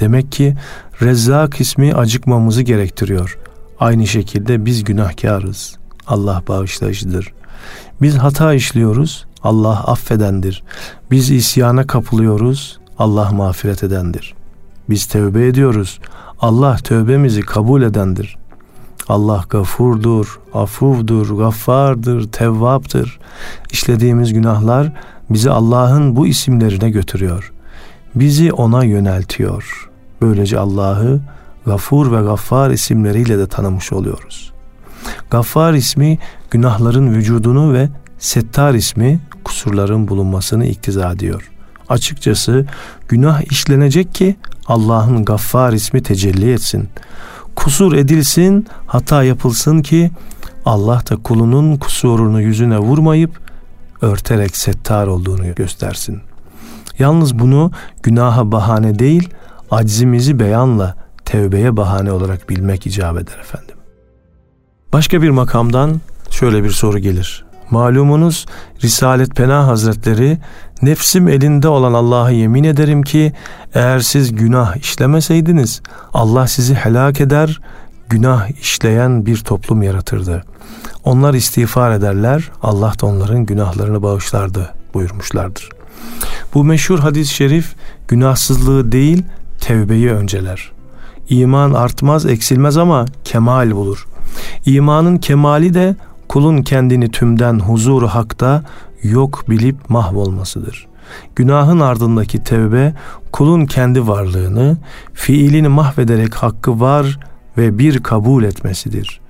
Demek 0.00 0.32
ki 0.32 0.56
Rezzak 1.02 1.60
ismi 1.60 1.94
acıkmamızı 1.94 2.62
gerektiriyor. 2.62 3.38
Aynı 3.80 4.06
şekilde 4.06 4.64
biz 4.64 4.84
günahkarız. 4.84 5.83
Allah 6.06 6.42
bağışlayıcıdır. 6.48 7.32
Biz 8.02 8.16
hata 8.16 8.54
işliyoruz. 8.54 9.26
Allah 9.42 9.84
affedendir. 9.84 10.62
Biz 11.10 11.30
isyana 11.30 11.86
kapılıyoruz. 11.86 12.78
Allah 12.98 13.30
mağfiret 13.32 13.84
edendir. 13.84 14.34
Biz 14.90 15.06
tövbe 15.06 15.46
ediyoruz. 15.46 16.00
Allah 16.40 16.76
tövbemizi 16.76 17.40
kabul 17.40 17.82
edendir. 17.82 18.36
Allah 19.08 19.44
gafurdur, 19.50 20.40
afuvdur, 20.54 21.38
gaffardır, 21.38 22.32
tevvaptır. 22.32 23.18
İşlediğimiz 23.70 24.32
günahlar 24.32 24.92
bizi 25.30 25.50
Allah'ın 25.50 26.16
bu 26.16 26.26
isimlerine 26.26 26.90
götürüyor. 26.90 27.52
Bizi 28.14 28.52
ona 28.52 28.84
yöneltiyor. 28.84 29.90
Böylece 30.20 30.58
Allah'ı 30.58 31.20
Gafur 31.66 32.12
ve 32.12 32.22
Gaffar 32.22 32.70
isimleriyle 32.70 33.38
de 33.38 33.46
tanımış 33.46 33.92
oluyoruz. 33.92 34.52
Gaffar 35.30 35.74
ismi 35.74 36.18
günahların 36.50 37.14
vücudunu 37.14 37.72
ve 37.72 37.88
Settar 38.18 38.74
ismi 38.74 39.20
kusurların 39.44 40.08
bulunmasını 40.08 40.66
iktiza 40.66 41.12
ediyor. 41.12 41.50
Açıkçası 41.88 42.66
günah 43.08 43.42
işlenecek 43.50 44.14
ki 44.14 44.36
Allah'ın 44.66 45.24
Gaffar 45.24 45.72
ismi 45.72 46.02
tecelli 46.02 46.52
etsin. 46.52 46.88
Kusur 47.56 47.92
edilsin, 47.92 48.66
hata 48.86 49.22
yapılsın 49.22 49.82
ki 49.82 50.10
Allah 50.64 51.02
da 51.10 51.16
kulunun 51.16 51.76
kusurunu 51.76 52.40
yüzüne 52.40 52.78
vurmayıp 52.78 53.40
örterek 54.00 54.56
settar 54.56 55.06
olduğunu 55.06 55.54
göstersin. 55.54 56.20
Yalnız 56.98 57.38
bunu 57.38 57.70
günaha 58.02 58.52
bahane 58.52 58.98
değil, 58.98 59.28
aczimizi 59.70 60.40
beyanla 60.40 60.94
tevbeye 61.24 61.76
bahane 61.76 62.12
olarak 62.12 62.50
bilmek 62.50 62.86
icap 62.86 63.18
eder 63.18 63.38
efendim. 63.40 63.76
Başka 64.94 65.22
bir 65.22 65.30
makamdan 65.30 66.00
şöyle 66.30 66.64
bir 66.64 66.70
soru 66.70 66.98
gelir. 66.98 67.44
Malumunuz 67.70 68.46
Risalet 68.82 69.36
Pena 69.36 69.66
Hazretleri 69.66 70.38
nefsim 70.82 71.28
elinde 71.28 71.68
olan 71.68 71.92
Allah'a 71.94 72.30
yemin 72.30 72.64
ederim 72.64 73.02
ki 73.02 73.32
eğer 73.74 73.98
siz 73.98 74.34
günah 74.34 74.76
işlemeseydiniz 74.76 75.82
Allah 76.12 76.46
sizi 76.46 76.74
helak 76.74 77.20
eder, 77.20 77.60
günah 78.08 78.60
işleyen 78.60 79.26
bir 79.26 79.36
toplum 79.36 79.82
yaratırdı. 79.82 80.44
Onlar 81.04 81.34
istiğfar 81.34 81.92
ederler, 81.92 82.50
Allah 82.62 82.92
da 83.02 83.06
onların 83.06 83.46
günahlarını 83.46 84.02
bağışlardı 84.02 84.74
buyurmuşlardır. 84.94 85.68
Bu 86.54 86.64
meşhur 86.64 86.98
hadis-i 86.98 87.34
şerif 87.34 87.74
günahsızlığı 88.08 88.92
değil 88.92 89.24
tevbeyi 89.60 90.10
önceler. 90.10 90.72
İman 91.28 91.72
artmaz 91.72 92.26
eksilmez 92.26 92.76
ama 92.76 93.04
kemal 93.24 93.70
bulur. 93.70 94.06
İmanın 94.66 95.18
kemali 95.18 95.74
de 95.74 95.96
kulun 96.28 96.62
kendini 96.62 97.10
tümden 97.10 97.58
huzuru 97.58 98.08
hakta 98.08 98.62
yok 99.02 99.44
bilip 99.48 99.90
mahvolmasıdır. 99.90 100.86
Günahın 101.36 101.80
ardındaki 101.80 102.44
tevbe 102.44 102.94
kulun 103.32 103.66
kendi 103.66 104.06
varlığını, 104.08 104.76
fiilini 105.14 105.68
mahvederek 105.68 106.34
hakkı 106.34 106.80
var 106.80 107.18
ve 107.58 107.78
bir 107.78 108.02
kabul 108.02 108.44
etmesidir. 108.44 109.20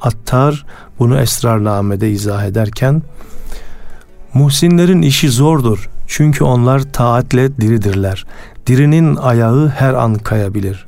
Attar 0.00 0.66
bunu 0.98 1.20
esrarnamede 1.20 2.10
izah 2.10 2.44
ederken 2.44 3.02
Muhsinlerin 4.36 5.02
işi 5.02 5.28
zordur 5.28 5.88
çünkü 6.06 6.44
onlar 6.44 6.80
taatle 6.92 7.56
diridirler. 7.56 8.24
Dirinin 8.66 9.16
ayağı 9.16 9.68
her 9.68 9.94
an 9.94 10.14
kayabilir. 10.14 10.86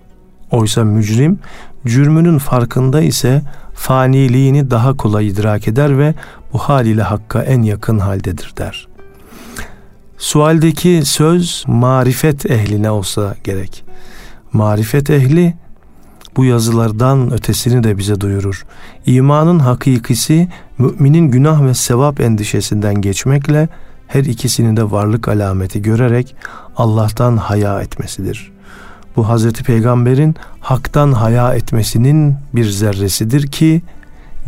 Oysa 0.50 0.84
mücrim 0.84 1.38
cürmünün 1.86 2.38
farkında 2.38 3.00
ise 3.00 3.42
faniliğini 3.74 4.70
daha 4.70 4.96
kolay 4.96 5.28
idrak 5.28 5.68
eder 5.68 5.98
ve 5.98 6.14
bu 6.52 6.58
haliyle 6.58 7.02
hakka 7.02 7.42
en 7.42 7.62
yakın 7.62 7.98
haldedir 7.98 8.52
der. 8.58 8.88
Sualdeki 10.18 11.02
söz 11.04 11.64
marifet 11.66 12.50
ehline 12.50 12.90
olsa 12.90 13.34
gerek. 13.44 13.84
Marifet 14.52 15.10
ehli 15.10 15.54
bu 16.36 16.44
yazılardan 16.44 17.32
ötesini 17.32 17.84
de 17.84 17.98
bize 17.98 18.20
duyurur. 18.20 18.66
İmanın 19.06 19.58
hakikisi 19.58 20.48
müminin 20.78 21.30
günah 21.30 21.64
ve 21.64 21.74
sevap 21.74 22.20
endişesinden 22.20 22.94
geçmekle 22.94 23.68
her 24.06 24.24
ikisinin 24.24 24.76
de 24.76 24.90
varlık 24.90 25.28
alameti 25.28 25.82
görerek 25.82 26.36
Allah'tan 26.76 27.36
haya 27.36 27.80
etmesidir. 27.80 28.52
Bu 29.18 29.28
Hazreti 29.28 29.64
Peygamber'in 29.64 30.34
haktan 30.60 31.12
haya 31.12 31.54
etmesinin 31.54 32.36
bir 32.54 32.64
zerresidir 32.64 33.46
ki 33.46 33.82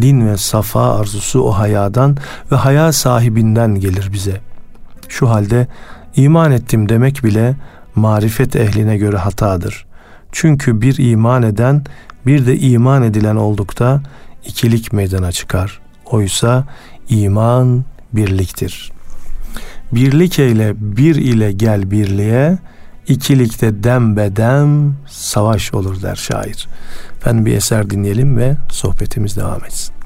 din 0.03 0.27
ve 0.27 0.37
safa 0.37 0.99
arzusu 1.01 1.43
o 1.43 1.51
hayadan 1.51 2.17
ve 2.53 2.57
haya 2.57 2.93
sahibinden 2.93 3.75
gelir 3.75 4.13
bize. 4.13 4.41
Şu 5.09 5.31
halde 5.31 5.67
iman 6.17 6.53
ettim 6.53 6.89
demek 6.89 7.25
bile 7.25 7.57
marifet 7.95 8.57
ehline 8.57 8.97
göre 8.97 9.17
hatadır. 9.17 9.87
Çünkü 10.33 10.81
bir 10.81 11.11
iman 11.11 11.43
eden 11.43 11.85
bir 12.27 12.47
de 12.47 12.59
iman 12.59 13.03
edilen 13.03 13.37
oldukta 13.37 14.01
ikilik 14.45 14.93
meydana 14.93 15.33
çıkar. 15.33 15.81
Oysa 16.07 16.65
iman 17.09 17.85
birliktir. 18.13 18.93
Birlik 19.93 20.39
eyle 20.39 20.75
bir 20.77 21.17
ile 21.17 21.53
gel 21.53 21.91
birliğe, 21.91 22.59
ikilikte 23.11 23.85
dem 23.85 24.17
bedem 24.17 24.97
savaş 25.09 25.75
olur 25.75 26.03
der 26.03 26.17
şair. 26.17 26.69
Ben 27.27 27.47
bir 27.47 27.57
eser 27.57 27.91
dinleyelim 27.91 28.37
ve 28.37 28.57
sohbetimiz 28.71 29.37
devam 29.37 29.65
etsin. 29.65 30.00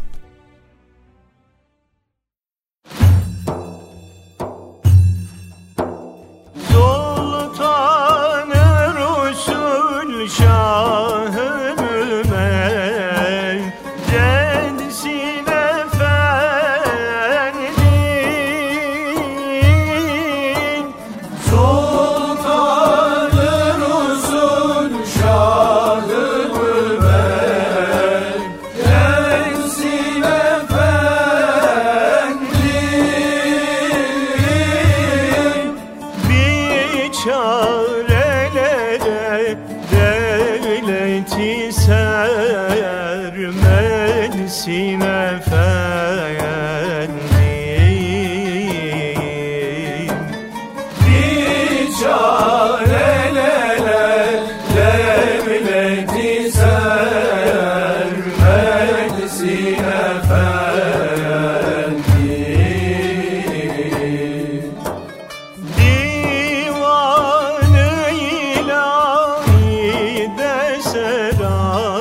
oh 71.40 71.93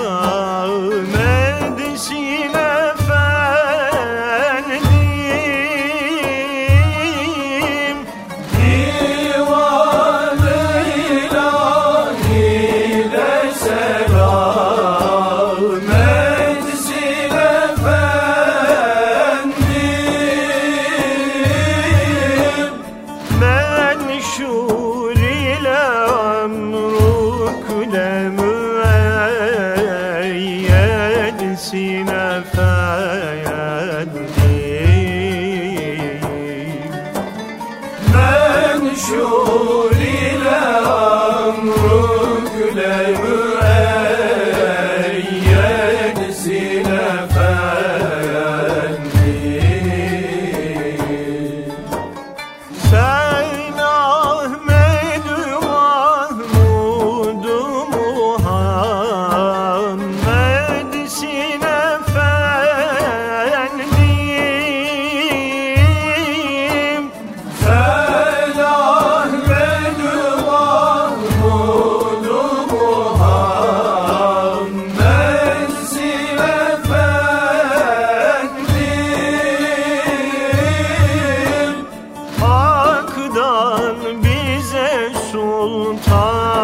yoldan 85.63 86.62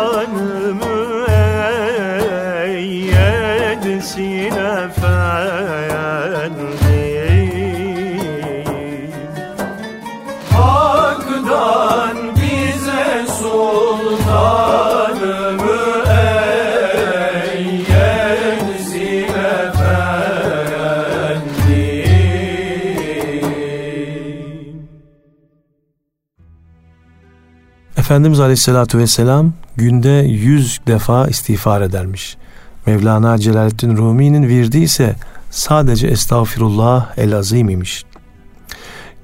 Efendimiz 28.10 28.40
Aleyhisselatü 28.40 28.98
Vesselam 28.98 29.54
günde 29.76 30.10
yüz 30.30 30.80
defa 30.88 31.28
istiğfar 31.28 31.82
edermiş. 31.82 32.38
Mevlana 32.86 33.38
Celaleddin 33.38 33.98
Rumi'nin 33.98 34.48
virdi 34.48 34.78
ise 34.78 35.16
sadece 35.52 36.08
Estağfirullah 36.08 37.18
el 37.18 37.36
azim 37.36 37.70
imiş. 37.70 38.06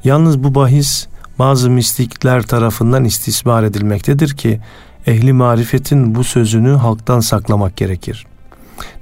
Yalnız 0.04 0.44
bu 0.44 0.56
bahis 0.56 1.08
bazı 1.40 1.70
mistikler 1.70 2.44
tarafından 2.44 3.06
istismar 3.06 3.64
edilmektedir 3.64 4.30
ki 4.38 4.60
ehli 5.08 5.34
marifetin 5.34 6.16
bu 6.16 6.24
sözünü 6.24 6.72
halktan 6.72 7.20
saklamak 7.20 7.78
gerekir. 7.78 8.26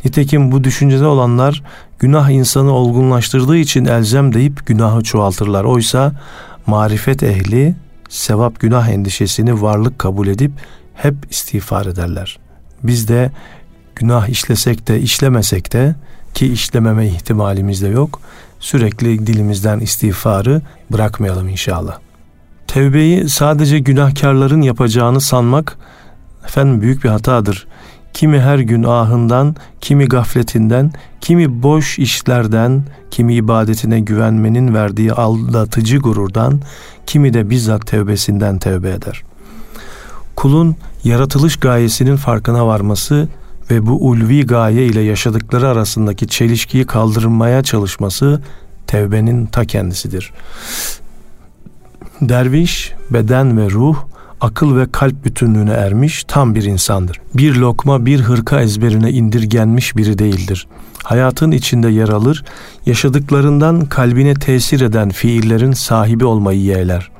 Nitekim 0.05 0.51
bu 0.51 0.63
düşüncede 0.63 1.05
olanlar 1.05 1.63
günah 1.99 2.29
insanı 2.29 2.71
olgunlaştırdığı 2.71 3.57
için 3.57 3.85
elzem 3.85 4.33
deyip 4.33 4.65
günahı 4.65 5.03
çoğaltırlar. 5.03 5.63
Oysa 5.63 6.11
marifet 6.67 7.23
ehli 7.23 7.75
sevap 8.13 8.59
günah 8.59 8.87
endişesini 8.87 9.61
varlık 9.61 9.99
kabul 9.99 10.27
edip 10.27 10.51
hep 10.93 11.15
istiğfar 11.29 11.85
ederler. 11.85 12.39
Biz 12.83 13.07
de 13.07 13.31
günah 13.95 14.27
işlesek 14.27 14.87
de 14.87 15.01
işlemesek 15.01 15.73
de 15.73 15.95
ki 16.33 16.53
işlememe 16.53 17.07
ihtimalimiz 17.07 17.81
de 17.81 17.87
yok. 17.87 18.21
Sürekli 18.59 19.27
dilimizden 19.27 19.79
istiğfarı 19.79 20.61
bırakmayalım 20.91 21.49
inşallah. 21.49 21.97
Tevbeyi 22.67 23.29
sadece 23.29 23.79
günahkarların 23.79 24.61
yapacağını 24.61 25.21
sanmak 25.21 25.77
efendim 26.45 26.81
büyük 26.81 27.03
bir 27.03 27.09
hatadır. 27.09 27.67
Kimi 28.13 28.39
her 28.39 28.59
gün 28.59 28.83
ahından, 28.83 29.55
kimi 29.81 30.05
gafletinden, 30.05 30.91
kimi 31.21 31.63
boş 31.63 31.99
işlerden, 31.99 32.83
kimi 33.11 33.35
ibadetine 33.35 33.99
güvenmenin 33.99 34.73
verdiği 34.73 35.13
aldatıcı 35.13 35.97
gururdan, 35.97 36.61
kimi 37.05 37.33
de 37.33 37.49
bizzat 37.49 37.87
tevbesinden 37.87 38.57
tevbe 38.57 38.89
eder. 38.89 39.23
kulun 40.35 40.75
yaratılış 41.03 41.57
gayesinin 41.57 42.15
farkına 42.15 42.67
varması 42.67 43.27
ve 43.71 43.87
bu 43.87 44.07
ulvi 44.09 44.45
gaye 44.45 44.85
ile 44.85 45.01
yaşadıkları 45.01 45.67
arasındaki 45.67 46.27
çelişkiyi 46.27 46.85
kaldırmaya 46.85 47.63
çalışması 47.63 48.41
tevbenin 48.87 49.45
ta 49.45 49.65
kendisidir. 49.65 50.33
Derviş, 52.21 52.93
beden 53.09 53.57
ve 53.57 53.69
ruh, 53.69 53.97
akıl 54.43 54.77
ve 54.77 54.91
kalp 54.91 55.25
bütünlüğüne 55.25 55.71
ermiş 55.71 56.23
tam 56.23 56.55
bir 56.55 56.63
insandır. 56.63 57.21
Bir 57.33 57.55
lokma 57.55 58.05
bir 58.05 58.19
hırka 58.19 58.61
ezberine 58.61 59.11
indirgenmiş 59.11 59.97
biri 59.97 60.19
değildir. 60.19 60.67
Hayatın 61.03 61.51
içinde 61.51 61.89
yer 61.89 62.09
alır, 62.09 62.43
yaşadıklarından 62.85 63.85
kalbine 63.85 64.33
tesir 64.33 64.81
eden 64.81 65.09
fiillerin 65.09 65.71
sahibi 65.71 66.25
olmayı 66.25 66.61
yeğler. 66.61 67.11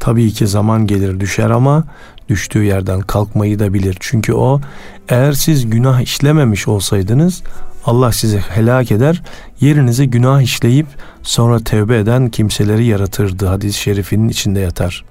Tabii 0.00 0.30
ki 0.30 0.46
zaman 0.46 0.86
gelir 0.86 1.20
düşer 1.20 1.50
ama 1.50 1.84
düştüğü 2.28 2.62
yerden 2.64 3.00
kalkmayı 3.00 3.58
da 3.58 3.74
bilir. 3.74 3.96
Çünkü 4.00 4.32
o 4.32 4.60
eğer 5.08 5.32
siz 5.32 5.70
günah 5.70 6.00
işlememiş 6.00 6.68
olsaydınız 6.68 7.42
Allah 7.86 8.12
sizi 8.12 8.38
helak 8.38 8.92
eder, 8.92 9.22
yerinize 9.60 10.04
günah 10.04 10.40
işleyip 10.40 10.86
sonra 11.22 11.58
tevbe 11.58 11.98
eden 11.98 12.28
kimseleri 12.28 12.84
yaratırdı. 12.84 13.46
Hadis-i 13.46 13.80
şerifinin 13.80 14.28
içinde 14.28 14.60
yatar. 14.60 15.04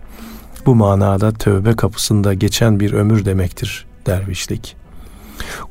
Bu 0.66 0.76
manada 0.76 1.32
tövbe 1.32 1.76
kapısında 1.76 2.34
geçen 2.34 2.80
bir 2.80 2.94
ömür 2.94 3.26
demektir 3.26 3.86
dervişlik. 4.06 4.76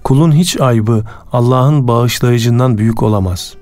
Kulun 0.05 0.33
hiç 0.33 0.61
aybı 0.61 1.05
Allah'ın 1.33 1.88
bağışlayıcından 1.88 2.79
büyük 2.79 3.03
olamaz. 3.03 3.55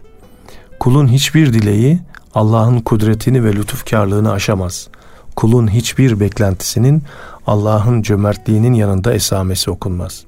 Kulun 0.80 1.08
hiçbir 1.08 1.52
dileği 1.52 1.98
Allah'ın 2.34 2.80
kudretini 2.80 3.44
ve 3.44 3.52
lütufkarlığını 3.52 4.32
aşamaz. 4.32 4.88
Kulun 5.36 5.68
hiçbir 5.68 6.20
beklentisinin 6.20 7.02
Allah'ın 7.46 8.02
cömertliğinin 8.02 8.72
yanında 8.72 9.14
esamesi 9.14 9.70
okunmaz. 9.70 10.24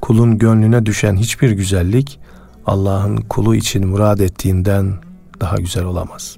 Kulun 0.00 0.38
gönlüne 0.38 0.86
düşen 0.86 1.16
hiçbir 1.16 1.50
güzellik 1.50 2.18
Allah'ın 2.66 3.16
kulu 3.16 3.54
için 3.54 3.86
murad 3.86 4.18
ettiğinden 4.18 4.94
daha 5.40 5.56
güzel 5.56 5.84
olamaz. 5.84 6.36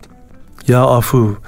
Ya 0.68 0.82
afu 0.82 1.38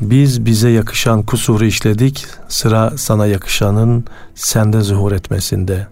biz 0.00 0.46
bize 0.46 0.68
yakışan 0.68 1.22
kusuru 1.22 1.64
işledik, 1.64 2.26
sıra 2.48 2.92
sana 2.96 3.26
yakışanın 3.26 4.04
sende 4.34 4.80
zuhur 4.80 5.12
etmesinde. 5.12 5.86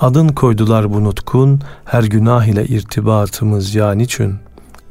Adın 0.00 0.28
koydular 0.28 0.94
bu 0.94 1.04
nutkun, 1.04 1.60
her 1.84 2.02
günah 2.04 2.44
ile 2.44 2.66
irtibatımız 2.66 3.74
ya 3.74 3.92
niçün? 3.92 4.34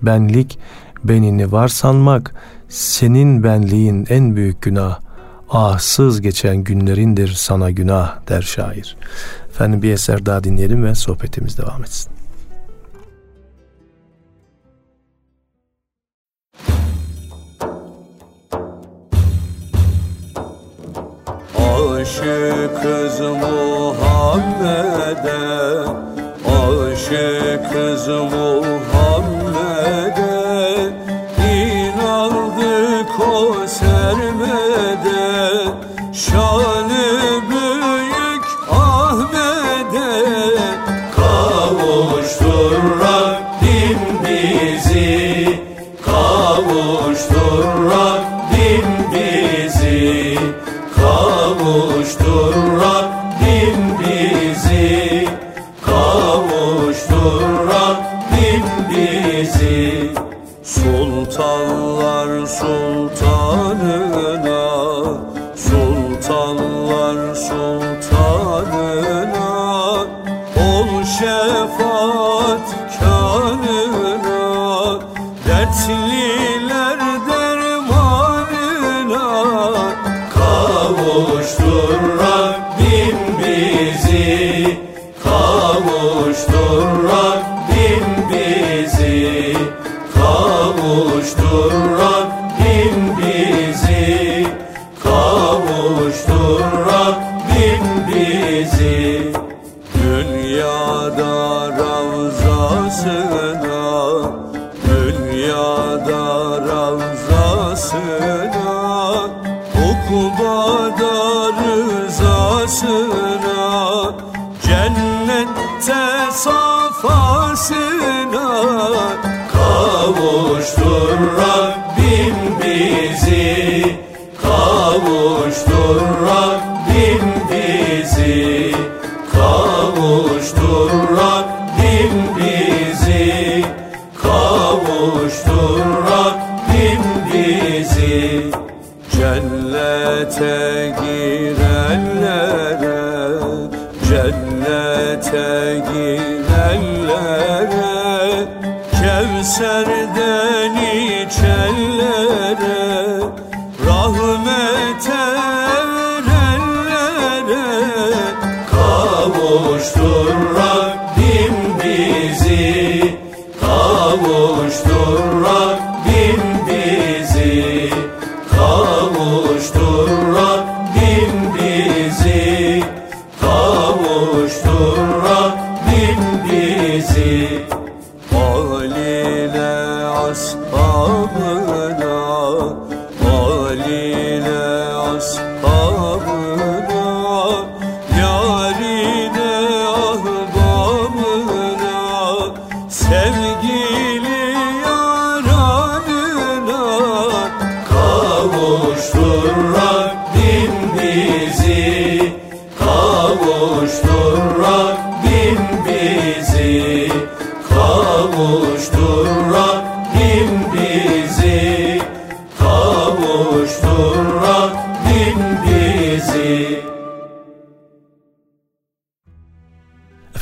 Benlik, 0.02 0.60
benini 1.04 1.52
var 1.52 1.68
sanmak, 1.68 2.36
senin 2.70 3.44
benliğin 3.44 4.06
en 4.10 4.36
büyük 4.36 4.62
günah. 4.62 5.00
Ahsız 5.50 6.22
geçen 6.22 6.58
günlerindir 6.58 7.28
sana 7.28 7.72
günah 7.72 8.28
der 8.30 8.42
şair. 8.42 8.98
Efendim 9.50 9.82
bir 9.82 9.92
eser 9.92 10.26
daha 10.26 10.44
dinleyelim 10.44 10.84
ve 10.84 10.96
sohbetimiz 10.96 11.58
devam 11.58 11.82
etsin. 11.82 12.15
Aşıkız 22.06 23.20
Muhammed'e 23.20 23.96
Aşıkız 26.46 28.08
Muhammed'e 28.08 29.56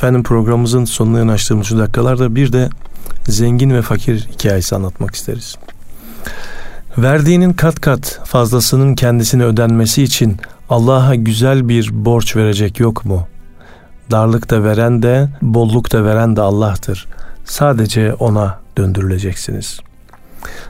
Efendim 0.04 0.24
programımızın 0.24 0.86
sonuna 0.86 1.20
yanaştığımız 1.20 1.68
şu 1.68 1.78
dakikalarda 1.80 2.36
bir 2.36 2.54
de 2.54 2.70
zengin 3.28 3.70
ve 3.70 3.82
fakir 3.82 4.28
hikayesi 4.34 4.76
anlatmak 4.76 5.16
isteriz. 5.16 5.56
Verdiğinin 6.98 7.54
kat 7.54 7.82
kat 7.82 8.20
fazlasının 8.26 8.96
kendisine 8.96 9.44
ödenmesi 9.44 10.04
için 10.04 10.38
Allah'a 10.70 11.16
güzel 11.16 11.70
bir 11.70 11.90
borç 12.06 12.36
verecek 12.36 12.80
yok 12.80 13.06
mu? 13.06 13.28
Darlık 14.12 14.50
da 14.50 14.64
veren 14.64 15.04
de, 15.04 15.30
bolluk 15.42 15.92
da 15.92 16.06
veren 16.06 16.36
de 16.36 16.42
Allah'tır. 16.42 17.08
Sadece 17.46 18.14
ona 18.14 18.60
döndürüleceksiniz. 18.78 19.80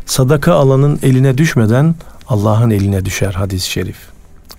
Sadaka 0.05 0.53
alanın 0.53 0.99
eline 1.03 1.37
düşmeden 1.37 1.95
Allah'ın 2.27 2.69
eline 2.69 3.05
düşer 3.05 3.33
hadis-i 3.33 3.69
şerif. 3.69 3.97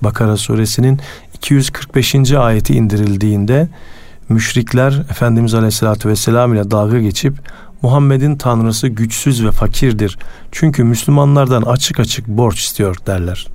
Bakara 0.03 0.37
suresinin 0.37 1.01
245. 1.35 2.33
ayeti 2.33 2.75
indirildiğinde 2.75 3.69
müşrikler 4.29 4.93
Efendimiz 5.11 5.55
Aleyhisselatü 5.55 6.09
Vesselam 6.09 6.55
ile 6.55 6.71
dalga 6.71 7.01
geçip 7.01 7.35
Muhammed'in 7.83 8.37
tanrısı 8.37 8.89
güçsüz 8.89 9.45
ve 9.45 9.51
fakirdir. 9.51 10.19
Çünkü 10.53 10.85
Müslümanlardan 10.85 11.63
açık 11.63 12.01
açık 12.01 12.29
borç 12.29 12.61
istiyor 12.61 12.97
derler. 13.07 13.47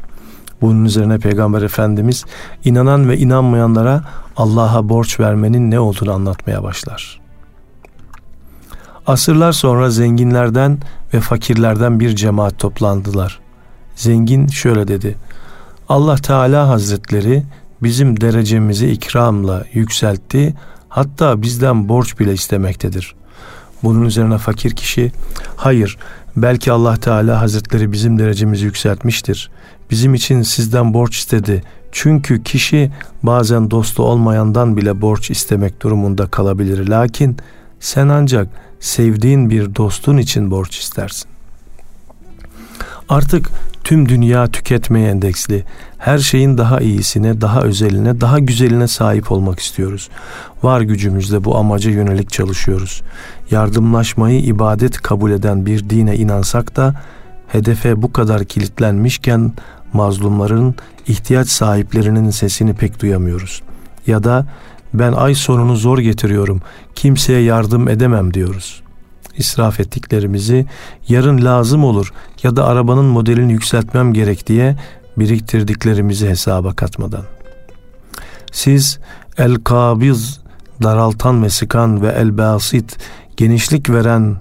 Bunun 0.62 0.86
üzerine 0.86 1.18
Peygamber 1.18 1.62
Efendimiz 1.62 2.26
inanan 2.66 3.10
ve 3.10 3.18
inanmayanlara 3.18 4.04
Allah'a 4.38 4.90
borç 4.90 5.20
vermenin 5.20 5.72
ne 5.72 5.80
olduğunu 5.80 6.14
anlatmaya 6.14 6.64
başlar. 6.64 7.20
Asırlar 9.08 9.52
sonra 9.52 9.90
zenginlerden 9.90 10.78
ve 11.14 11.20
fakirlerden 11.20 12.00
bir 12.00 12.16
cemaat 12.16 12.60
toplandılar. 12.60 13.40
Zengin 13.96 14.48
şöyle 14.48 14.88
dedi. 14.88 15.16
Allah 15.90 16.16
Teala 16.16 16.68
Hazretleri 16.68 17.44
bizim 17.84 18.22
derecemizi 18.22 18.90
ikramla 18.90 19.66
yükseltti. 19.74 20.54
Hatta 20.90 21.42
bizden 21.42 21.90
borç 21.90 22.20
bile 22.20 22.34
istemektedir. 22.34 23.16
Bunun 23.84 24.06
üzerine 24.06 24.38
fakir 24.38 24.76
kişi 24.76 25.12
hayır 25.56 25.98
belki 26.38 26.72
Allah 26.72 26.98
Teala 26.98 27.42
Hazretleri 27.42 27.92
bizim 27.92 28.20
derecemizi 28.20 28.66
yükseltmiştir. 28.66 29.50
Bizim 29.92 30.14
için 30.14 30.42
sizden 30.42 30.94
borç 30.94 31.18
istedi. 31.18 31.64
Çünkü 31.92 32.44
kişi 32.44 32.92
bazen 33.24 33.72
dostu 33.72 34.04
olmayandan 34.04 34.78
bile 34.78 35.02
borç 35.02 35.30
istemek 35.32 35.82
durumunda 35.82 36.28
kalabilir. 36.28 36.88
Lakin 36.88 37.38
sen 37.80 38.08
ancak 38.08 38.48
sevdiğin 38.80 39.50
bir 39.50 39.76
dostun 39.76 40.18
için 40.18 40.52
borç 40.52 40.78
istersin. 40.78 41.39
Artık 43.10 43.50
tüm 43.84 44.10
dünya 44.10 44.48
tüketmeye 44.48 45.10
endeksli. 45.10 45.64
Her 45.98 46.18
şeyin 46.18 46.58
daha 46.58 46.80
iyisine, 46.80 47.42
daha 47.42 47.62
özeline, 47.62 48.22
daha 48.22 48.40
güzeline 48.40 48.88
sahip 48.88 49.32
olmak 49.32 49.60
istiyoruz. 49.60 50.10
Var 50.64 50.82
gücümüzle 50.82 51.44
bu 51.44 51.58
amaca 51.58 51.92
yönelik 51.92 52.30
çalışıyoruz. 52.30 53.02
Yardımlaşmayı 53.52 54.40
ibadet 54.40 55.02
kabul 55.02 55.32
eden 55.32 55.66
bir 55.66 55.90
dine 55.90 56.16
inansak 56.16 56.76
da 56.76 56.96
hedefe 57.48 58.02
bu 58.02 58.14
kadar 58.14 58.46
kilitlenmişken 58.46 59.54
mazlumların, 59.94 60.76
ihtiyaç 61.08 61.48
sahiplerinin 61.48 62.30
sesini 62.30 62.74
pek 62.74 63.02
duyamıyoruz. 63.02 63.62
Ya 64.08 64.24
da 64.24 64.46
ben 64.94 65.12
ay 65.12 65.36
sonunu 65.36 65.76
zor 65.76 66.00
getiriyorum, 66.00 66.62
kimseye 66.96 67.42
yardım 67.42 67.88
edemem 67.88 68.34
diyoruz. 68.34 68.82
İsraf 69.40 69.80
ettiklerimizi 69.80 70.66
yarın 71.08 71.46
lazım 71.46 71.84
olur 71.84 72.14
ya 72.44 72.56
da 72.56 72.66
arabanın 72.66 73.06
modelini 73.06 73.52
yükseltmem 73.52 74.14
gerek 74.14 74.48
diye 74.48 74.76
biriktirdiklerimizi 75.18 76.30
hesaba 76.30 76.74
katmadan. 76.74 77.24
Siz 78.52 79.00
el-kabiz 79.38 80.40
daraltan 80.84 81.44
ve 81.44 81.50
sıkan 81.50 82.02
ve 82.02 82.08
el-basit 82.08 82.98
genişlik 83.38 83.90
veren 83.90 84.38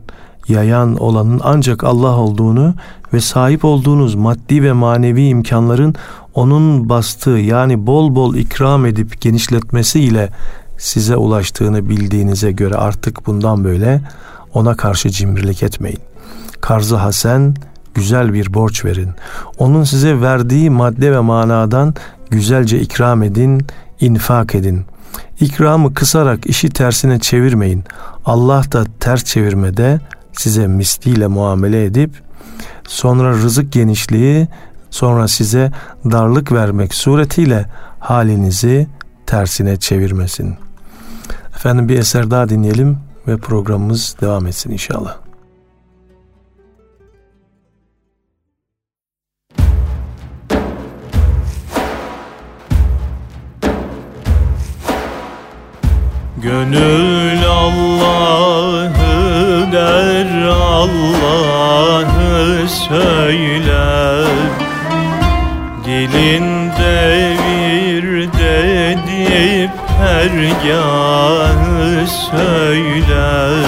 yayan 0.49 0.97
olanın 0.97 1.41
ancak 1.45 1.85
Allah 1.85 2.17
olduğunu 2.17 2.75
ve 3.13 3.21
sahip 3.21 3.65
olduğunuz 3.65 4.15
maddi 4.15 4.63
ve 4.63 4.73
manevi 4.73 5.27
imkanların 5.27 5.95
onun 6.35 6.89
bastığı 6.89 7.31
yani 7.31 7.87
bol 7.87 8.15
bol 8.15 8.35
ikram 8.35 8.87
edip 8.87 9.21
genişletmesiyle 9.21 10.29
size 10.79 11.17
ulaştığını 11.17 11.89
bildiğinize 11.89 12.53
göre 12.53 12.75
artık 12.75 13.27
bundan 13.27 13.65
böyle 13.65 14.01
ona 14.55 14.77
karşı 14.77 15.11
cimrilik 15.11 15.63
etmeyin. 15.63 16.01
Karzı 16.61 16.97
hasen 16.97 17.55
güzel 17.95 18.33
bir 18.33 18.55
borç 18.55 18.85
verin. 18.85 19.11
Onun 19.59 19.85
size 19.85 20.21
verdiği 20.21 20.71
madde 20.71 21.13
ve 21.13 21.21
manadan 21.21 21.95
güzelce 22.31 22.81
ikram 22.81 23.23
edin, 23.23 23.67
infak 24.01 24.55
edin. 24.55 24.85
İkramı 25.41 25.95
kısarak 25.95 26.47
işi 26.47 26.71
tersine 26.71 27.19
çevirmeyin. 27.19 27.85
Allah 28.25 28.63
da 28.73 28.85
ters 29.01 29.25
çevirmede 29.25 30.01
size 30.33 30.67
misliyle 30.67 31.27
muamele 31.27 31.85
edip 31.85 32.23
sonra 32.89 33.33
rızık 33.33 33.73
genişliği 33.73 34.49
sonra 34.91 35.29
size 35.29 35.73
darlık 36.05 36.53
vermek 36.53 36.95
suretiyle 36.95 37.67
halinizi 37.99 38.87
tersine 39.27 39.77
çevirmesin. 39.77 40.57
Efendim 41.57 41.89
bir 41.89 41.99
eser 41.99 42.31
daha 42.31 42.49
dinleyelim 42.49 42.99
ve 43.29 43.37
programımız 43.37 44.17
devam 44.21 44.47
etsin 44.47 44.71
inşallah. 44.71 45.17
Gönül 56.43 57.47
Allah'ı 57.49 58.93
der 59.73 60.43
Allah'ı 60.49 61.49
söyler 62.69 64.29
Dilinde 65.85 67.38
dedip 69.99 70.09
hergahı 70.59 72.07
söyler 72.07 73.65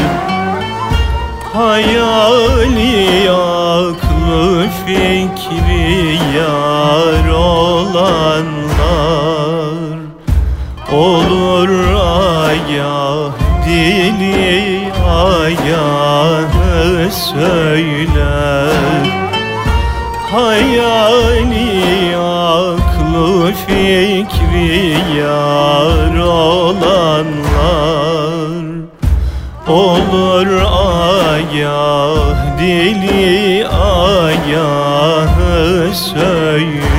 Hayali 1.53 3.31
aklı 3.31 4.67
fikri 4.87 6.19
yar 6.37 7.29
olanlar 7.29 8.61
Olur 10.93 11.71
ayah 12.49 13.33
dili 13.67 14.93
ayahı 15.09 17.11
söyler 17.13 18.71
Hayali 20.33 20.80
Olur 29.71 30.51
ayah 31.27 32.59
dili 32.59 33.67
ayahı 33.69 35.25
söyler 35.95 36.90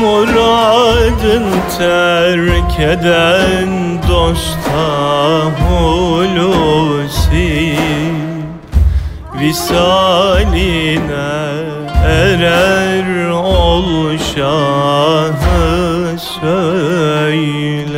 Muradın 0.00 1.46
terk 1.78 2.80
eden 2.80 3.70
dosta 4.08 4.88
hulusi. 5.60 6.58
Visaline 9.40 10.80
erer 12.06 13.28
ol 13.30 14.18
şahı 14.34 16.18
söyler 16.40 17.89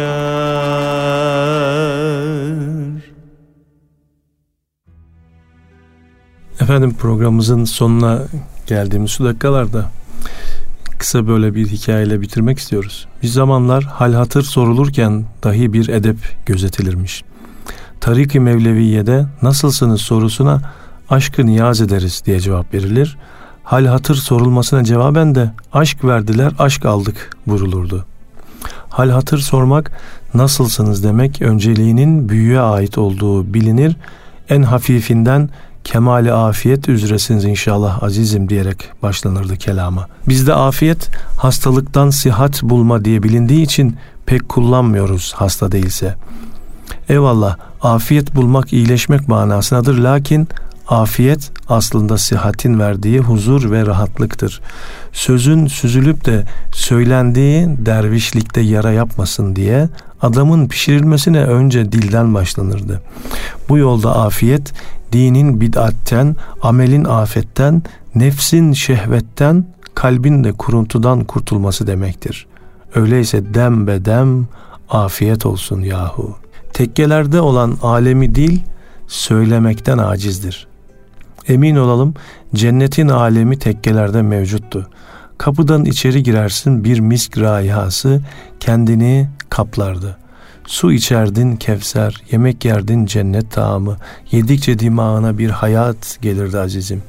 Efendim 6.63 6.95
programımızın 6.95 7.65
sonuna 7.65 8.19
geldiğimiz 8.67 9.11
şu 9.11 9.25
dakikalarda 9.25 9.91
kısa 10.99 11.27
böyle 11.27 11.55
bir 11.55 11.67
hikayeyle 11.67 12.21
bitirmek 12.21 12.59
istiyoruz. 12.59 13.09
Bir 13.23 13.29
zamanlar 13.29 13.85
hal 13.85 14.13
hatır 14.13 14.43
sorulurken 14.43 15.25
dahi 15.45 15.73
bir 15.73 15.89
edep 15.89 16.17
gözetilirmiş. 16.47 17.25
Tarik-i 18.01 18.41
Mevleviye'de 18.41 19.27
nasılsınız 19.43 20.01
sorusuna 20.01 20.61
aşkı 21.11 21.47
niyaz 21.47 21.81
ederiz 21.81 22.23
diye 22.27 22.41
cevap 22.41 22.75
verilir. 22.75 23.19
Hal 23.65 23.87
hatır 23.87 24.15
sorulmasına 24.15 24.85
cevaben 24.85 25.35
de 25.35 25.51
aşk 25.73 26.05
verdiler 26.05 26.53
aşk 26.59 26.87
aldık 26.87 27.37
vurulurdu. 27.47 28.05
Hal 28.89 29.11
hatır 29.11 29.39
sormak 29.39 29.93
nasılsınız 30.35 31.05
demek 31.05 31.43
önceliğinin 31.43 32.29
büyüye 32.29 32.61
ait 32.61 32.99
olduğu 32.99 33.55
bilinir. 33.55 33.97
En 34.49 34.63
hafifinden 34.63 35.51
kemali 35.85 36.33
afiyet 36.33 36.89
üzresiniz 36.89 37.45
inşallah 37.45 38.03
azizim 38.03 38.49
diyerek 38.49 38.91
başlanırdı 39.03 39.57
kelama. 39.57 40.07
Bizde 40.29 40.55
afiyet 40.55 41.11
hastalıktan 41.37 42.11
sihat 42.11 42.63
bulma 42.63 43.05
diye 43.05 43.23
bilindiği 43.23 43.63
için 43.63 43.97
pek 44.27 44.49
kullanmıyoruz 44.49 45.33
hasta 45.37 45.73
değilse. 45.73 46.15
Eyvallah 47.09 47.57
afiyet 47.83 48.35
bulmak 48.35 48.73
iyileşmek 48.73 49.29
manasınadır 49.29 49.99
lakin 49.99 50.49
afiyet 50.89 51.53
aslında 51.69 52.19
sihatin 52.19 52.81
verdiği 52.81 53.19
huzur 53.19 53.71
ve 53.71 53.87
rahatlıktır. 53.87 54.61
Sözün 55.13 55.67
süzülüp 55.67 56.25
de 56.25 56.45
söylendiği 56.73 57.67
dervişlikte 57.87 58.61
yara 58.61 58.93
yapmasın 58.93 59.57
diye 59.57 59.89
adamın 60.23 60.69
pişirilmesine 60.69 61.45
önce 61.45 61.93
dilden 61.93 62.35
başlanırdı. 62.35 63.03
Bu 63.69 63.79
yolda 63.79 64.17
afiyet 64.17 64.73
dinin 65.13 65.61
bid'atten, 65.61 66.37
amelin 66.63 67.05
afetten, 67.05 67.83
nefsin 68.15 68.73
şehvetten, 68.73 69.65
kalbin 69.95 70.45
de 70.45 70.53
kuruntudan 70.53 71.25
kurtulması 71.25 71.87
demektir. 71.87 72.47
Öyleyse 72.95 73.55
dem 73.55 73.87
be 73.87 74.05
dem 74.05 74.47
afiyet 74.91 75.47
olsun 75.47 75.81
yahu. 75.81 76.37
Tekkelerde 76.73 77.41
olan 77.41 77.79
alemi 77.83 78.35
dil 78.35 78.61
söylemekten 79.09 79.99
acizdir. 79.99 80.67
Emin 81.49 81.77
olalım 81.77 82.15
cennetin 82.55 83.09
alemi 83.09 83.59
tekkelerde 83.59 84.23
mevcuttu. 84.23 84.89
Kapıdan 85.43 85.85
içeri 85.85 86.23
girersin 86.23 86.85
bir 86.85 87.01
misk 87.01 87.39
raihası 87.39 88.21
kendini 88.61 89.29
kaplardı. 89.51 90.19
Su 90.67 90.93
içerdin 90.93 91.57
kevser, 91.57 92.23
yemek 92.33 92.65
yerdin 92.65 93.07
cennet 93.07 93.51
tağımı, 93.51 93.97
yedikçe 94.31 94.79
dimağına 94.79 95.39
bir 95.39 95.51
hayat 95.51 96.19
gelirdi 96.21 96.59
azizim. 96.59 97.03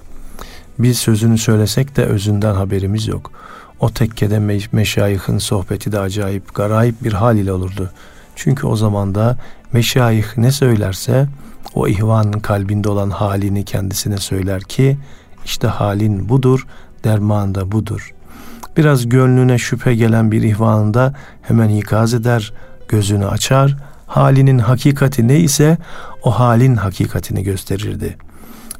Biz 0.79 0.97
sözünü 0.97 1.37
söylesek 1.37 1.95
de 1.95 2.05
özünden 2.05 2.55
haberimiz 2.55 3.07
yok. 3.07 3.31
O 3.79 3.89
tekkede 3.89 4.35
me- 4.35 4.67
meşayihın 4.71 5.37
sohbeti 5.37 5.91
de 5.91 5.99
acayip, 5.99 6.55
garayip 6.55 7.03
bir 7.03 7.13
hal 7.13 7.37
ile 7.37 7.51
olurdu. 7.51 7.91
Çünkü 8.35 8.67
o 8.67 8.75
zaman 8.75 9.15
da 9.15 9.37
meşayih 9.73 10.25
ne 10.37 10.51
söylerse 10.51 11.27
o 11.75 11.87
ihvanın 11.87 12.39
kalbinde 12.39 12.89
olan 12.89 13.09
halini 13.09 13.65
kendisine 13.65 14.17
söyler 14.17 14.61
ki 14.61 14.97
işte 15.45 15.67
halin 15.67 16.29
budur, 16.29 16.67
derman 17.03 17.55
da 17.55 17.71
budur. 17.71 18.13
Biraz 18.77 19.09
gönlüne 19.09 19.57
şüphe 19.57 19.95
gelen 19.95 20.31
bir 20.31 20.41
ihvanında 20.41 21.13
hemen 21.41 21.69
ikaz 21.69 22.13
eder, 22.13 22.53
gözünü 22.87 23.25
açar, 23.25 23.77
halinin 24.07 24.57
hakikati 24.57 25.27
neyse 25.27 25.77
o 26.23 26.31
halin 26.31 26.75
hakikatini 26.75 27.43
gösterirdi. 27.43 28.17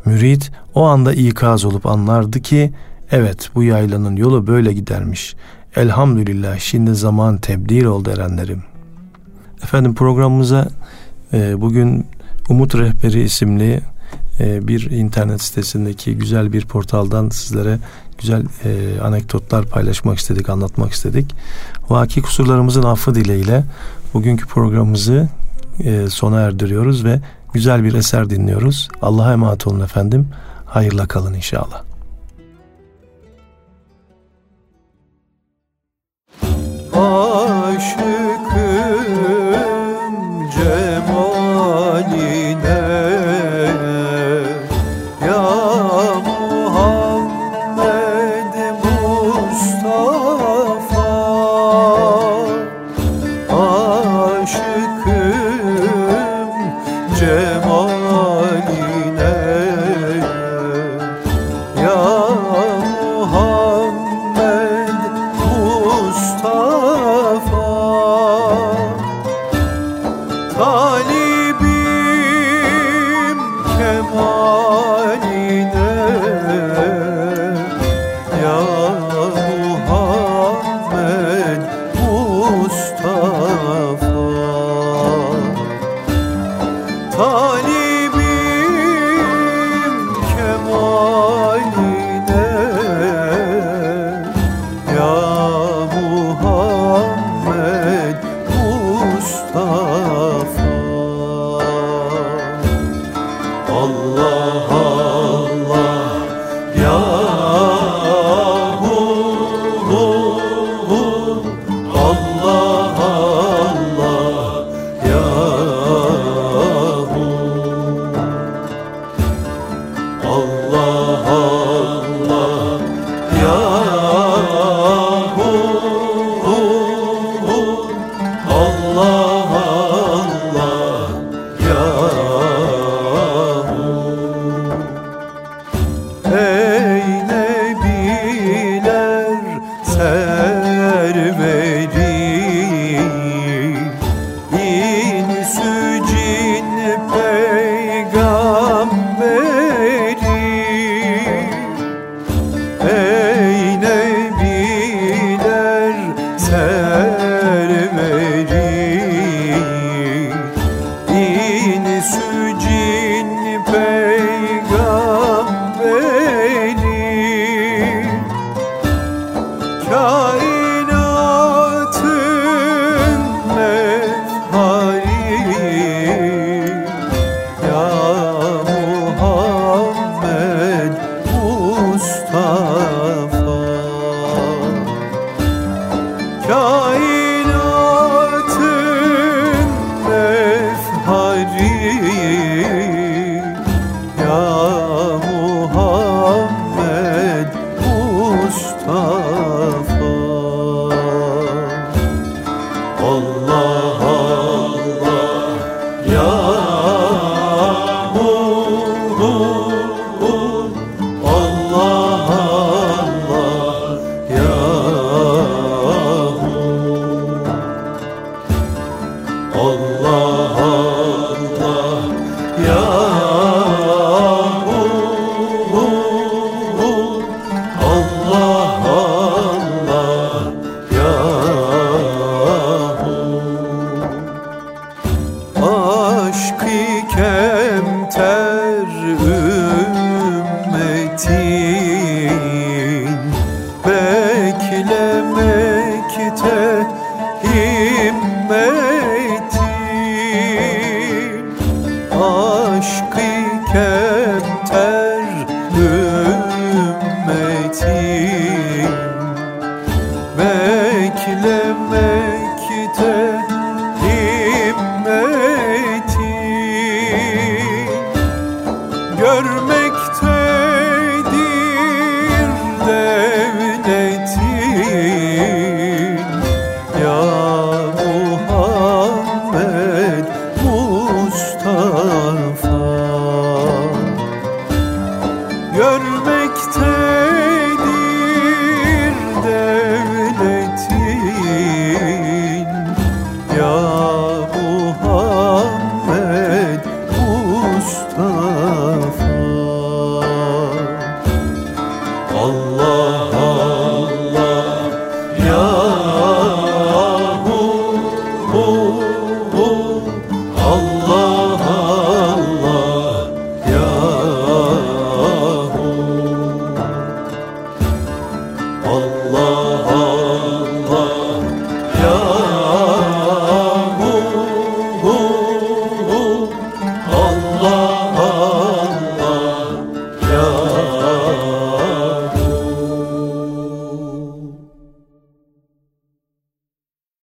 Mürit 0.05 0.51
o 0.75 0.83
anda 0.83 1.13
ikaz 1.13 1.65
olup 1.65 1.85
anlardı 1.85 2.39
ki 2.39 2.73
evet 3.11 3.49
bu 3.55 3.63
yaylanın 3.63 4.15
yolu 4.15 4.47
böyle 4.47 4.73
gidermiş. 4.73 5.35
Elhamdülillah 5.75 6.59
şimdi 6.59 6.95
zaman 6.95 7.37
tebdil 7.37 7.85
oldu 7.85 8.09
erenlerim. 8.09 8.63
Efendim 9.63 9.95
programımıza 9.95 10.67
e, 11.33 11.61
bugün 11.61 12.05
Umut 12.49 12.75
Rehberi 12.75 13.23
isimli 13.23 13.81
e, 14.39 14.67
bir 14.67 14.91
internet 14.91 15.41
sitesindeki 15.41 16.17
güzel 16.17 16.53
bir 16.53 16.65
portaldan 16.65 17.29
sizlere 17.29 17.79
güzel 18.23 18.43
e, 18.65 19.01
anekdotlar 19.01 19.65
paylaşmak 19.65 20.17
istedik, 20.17 20.49
anlatmak 20.49 20.91
istedik. 20.91 21.35
Vaki 21.89 22.21
kusurlarımızın 22.21 22.83
affı 22.83 23.15
dileğiyle 23.15 23.63
bugünkü 24.13 24.45
programımızı 24.45 25.29
e, 25.79 26.07
sona 26.09 26.41
erdiriyoruz 26.41 27.05
ve 27.05 27.19
güzel 27.53 27.83
bir 27.83 27.93
eser 27.93 28.29
dinliyoruz. 28.29 28.89
Allah'a 29.01 29.33
emanet 29.33 29.67
olun 29.67 29.79
efendim. 29.79 30.27
Hayırla 30.65 31.07
kalın 31.07 31.33
inşallah. 31.33 31.83
Aşıkım 36.93 38.12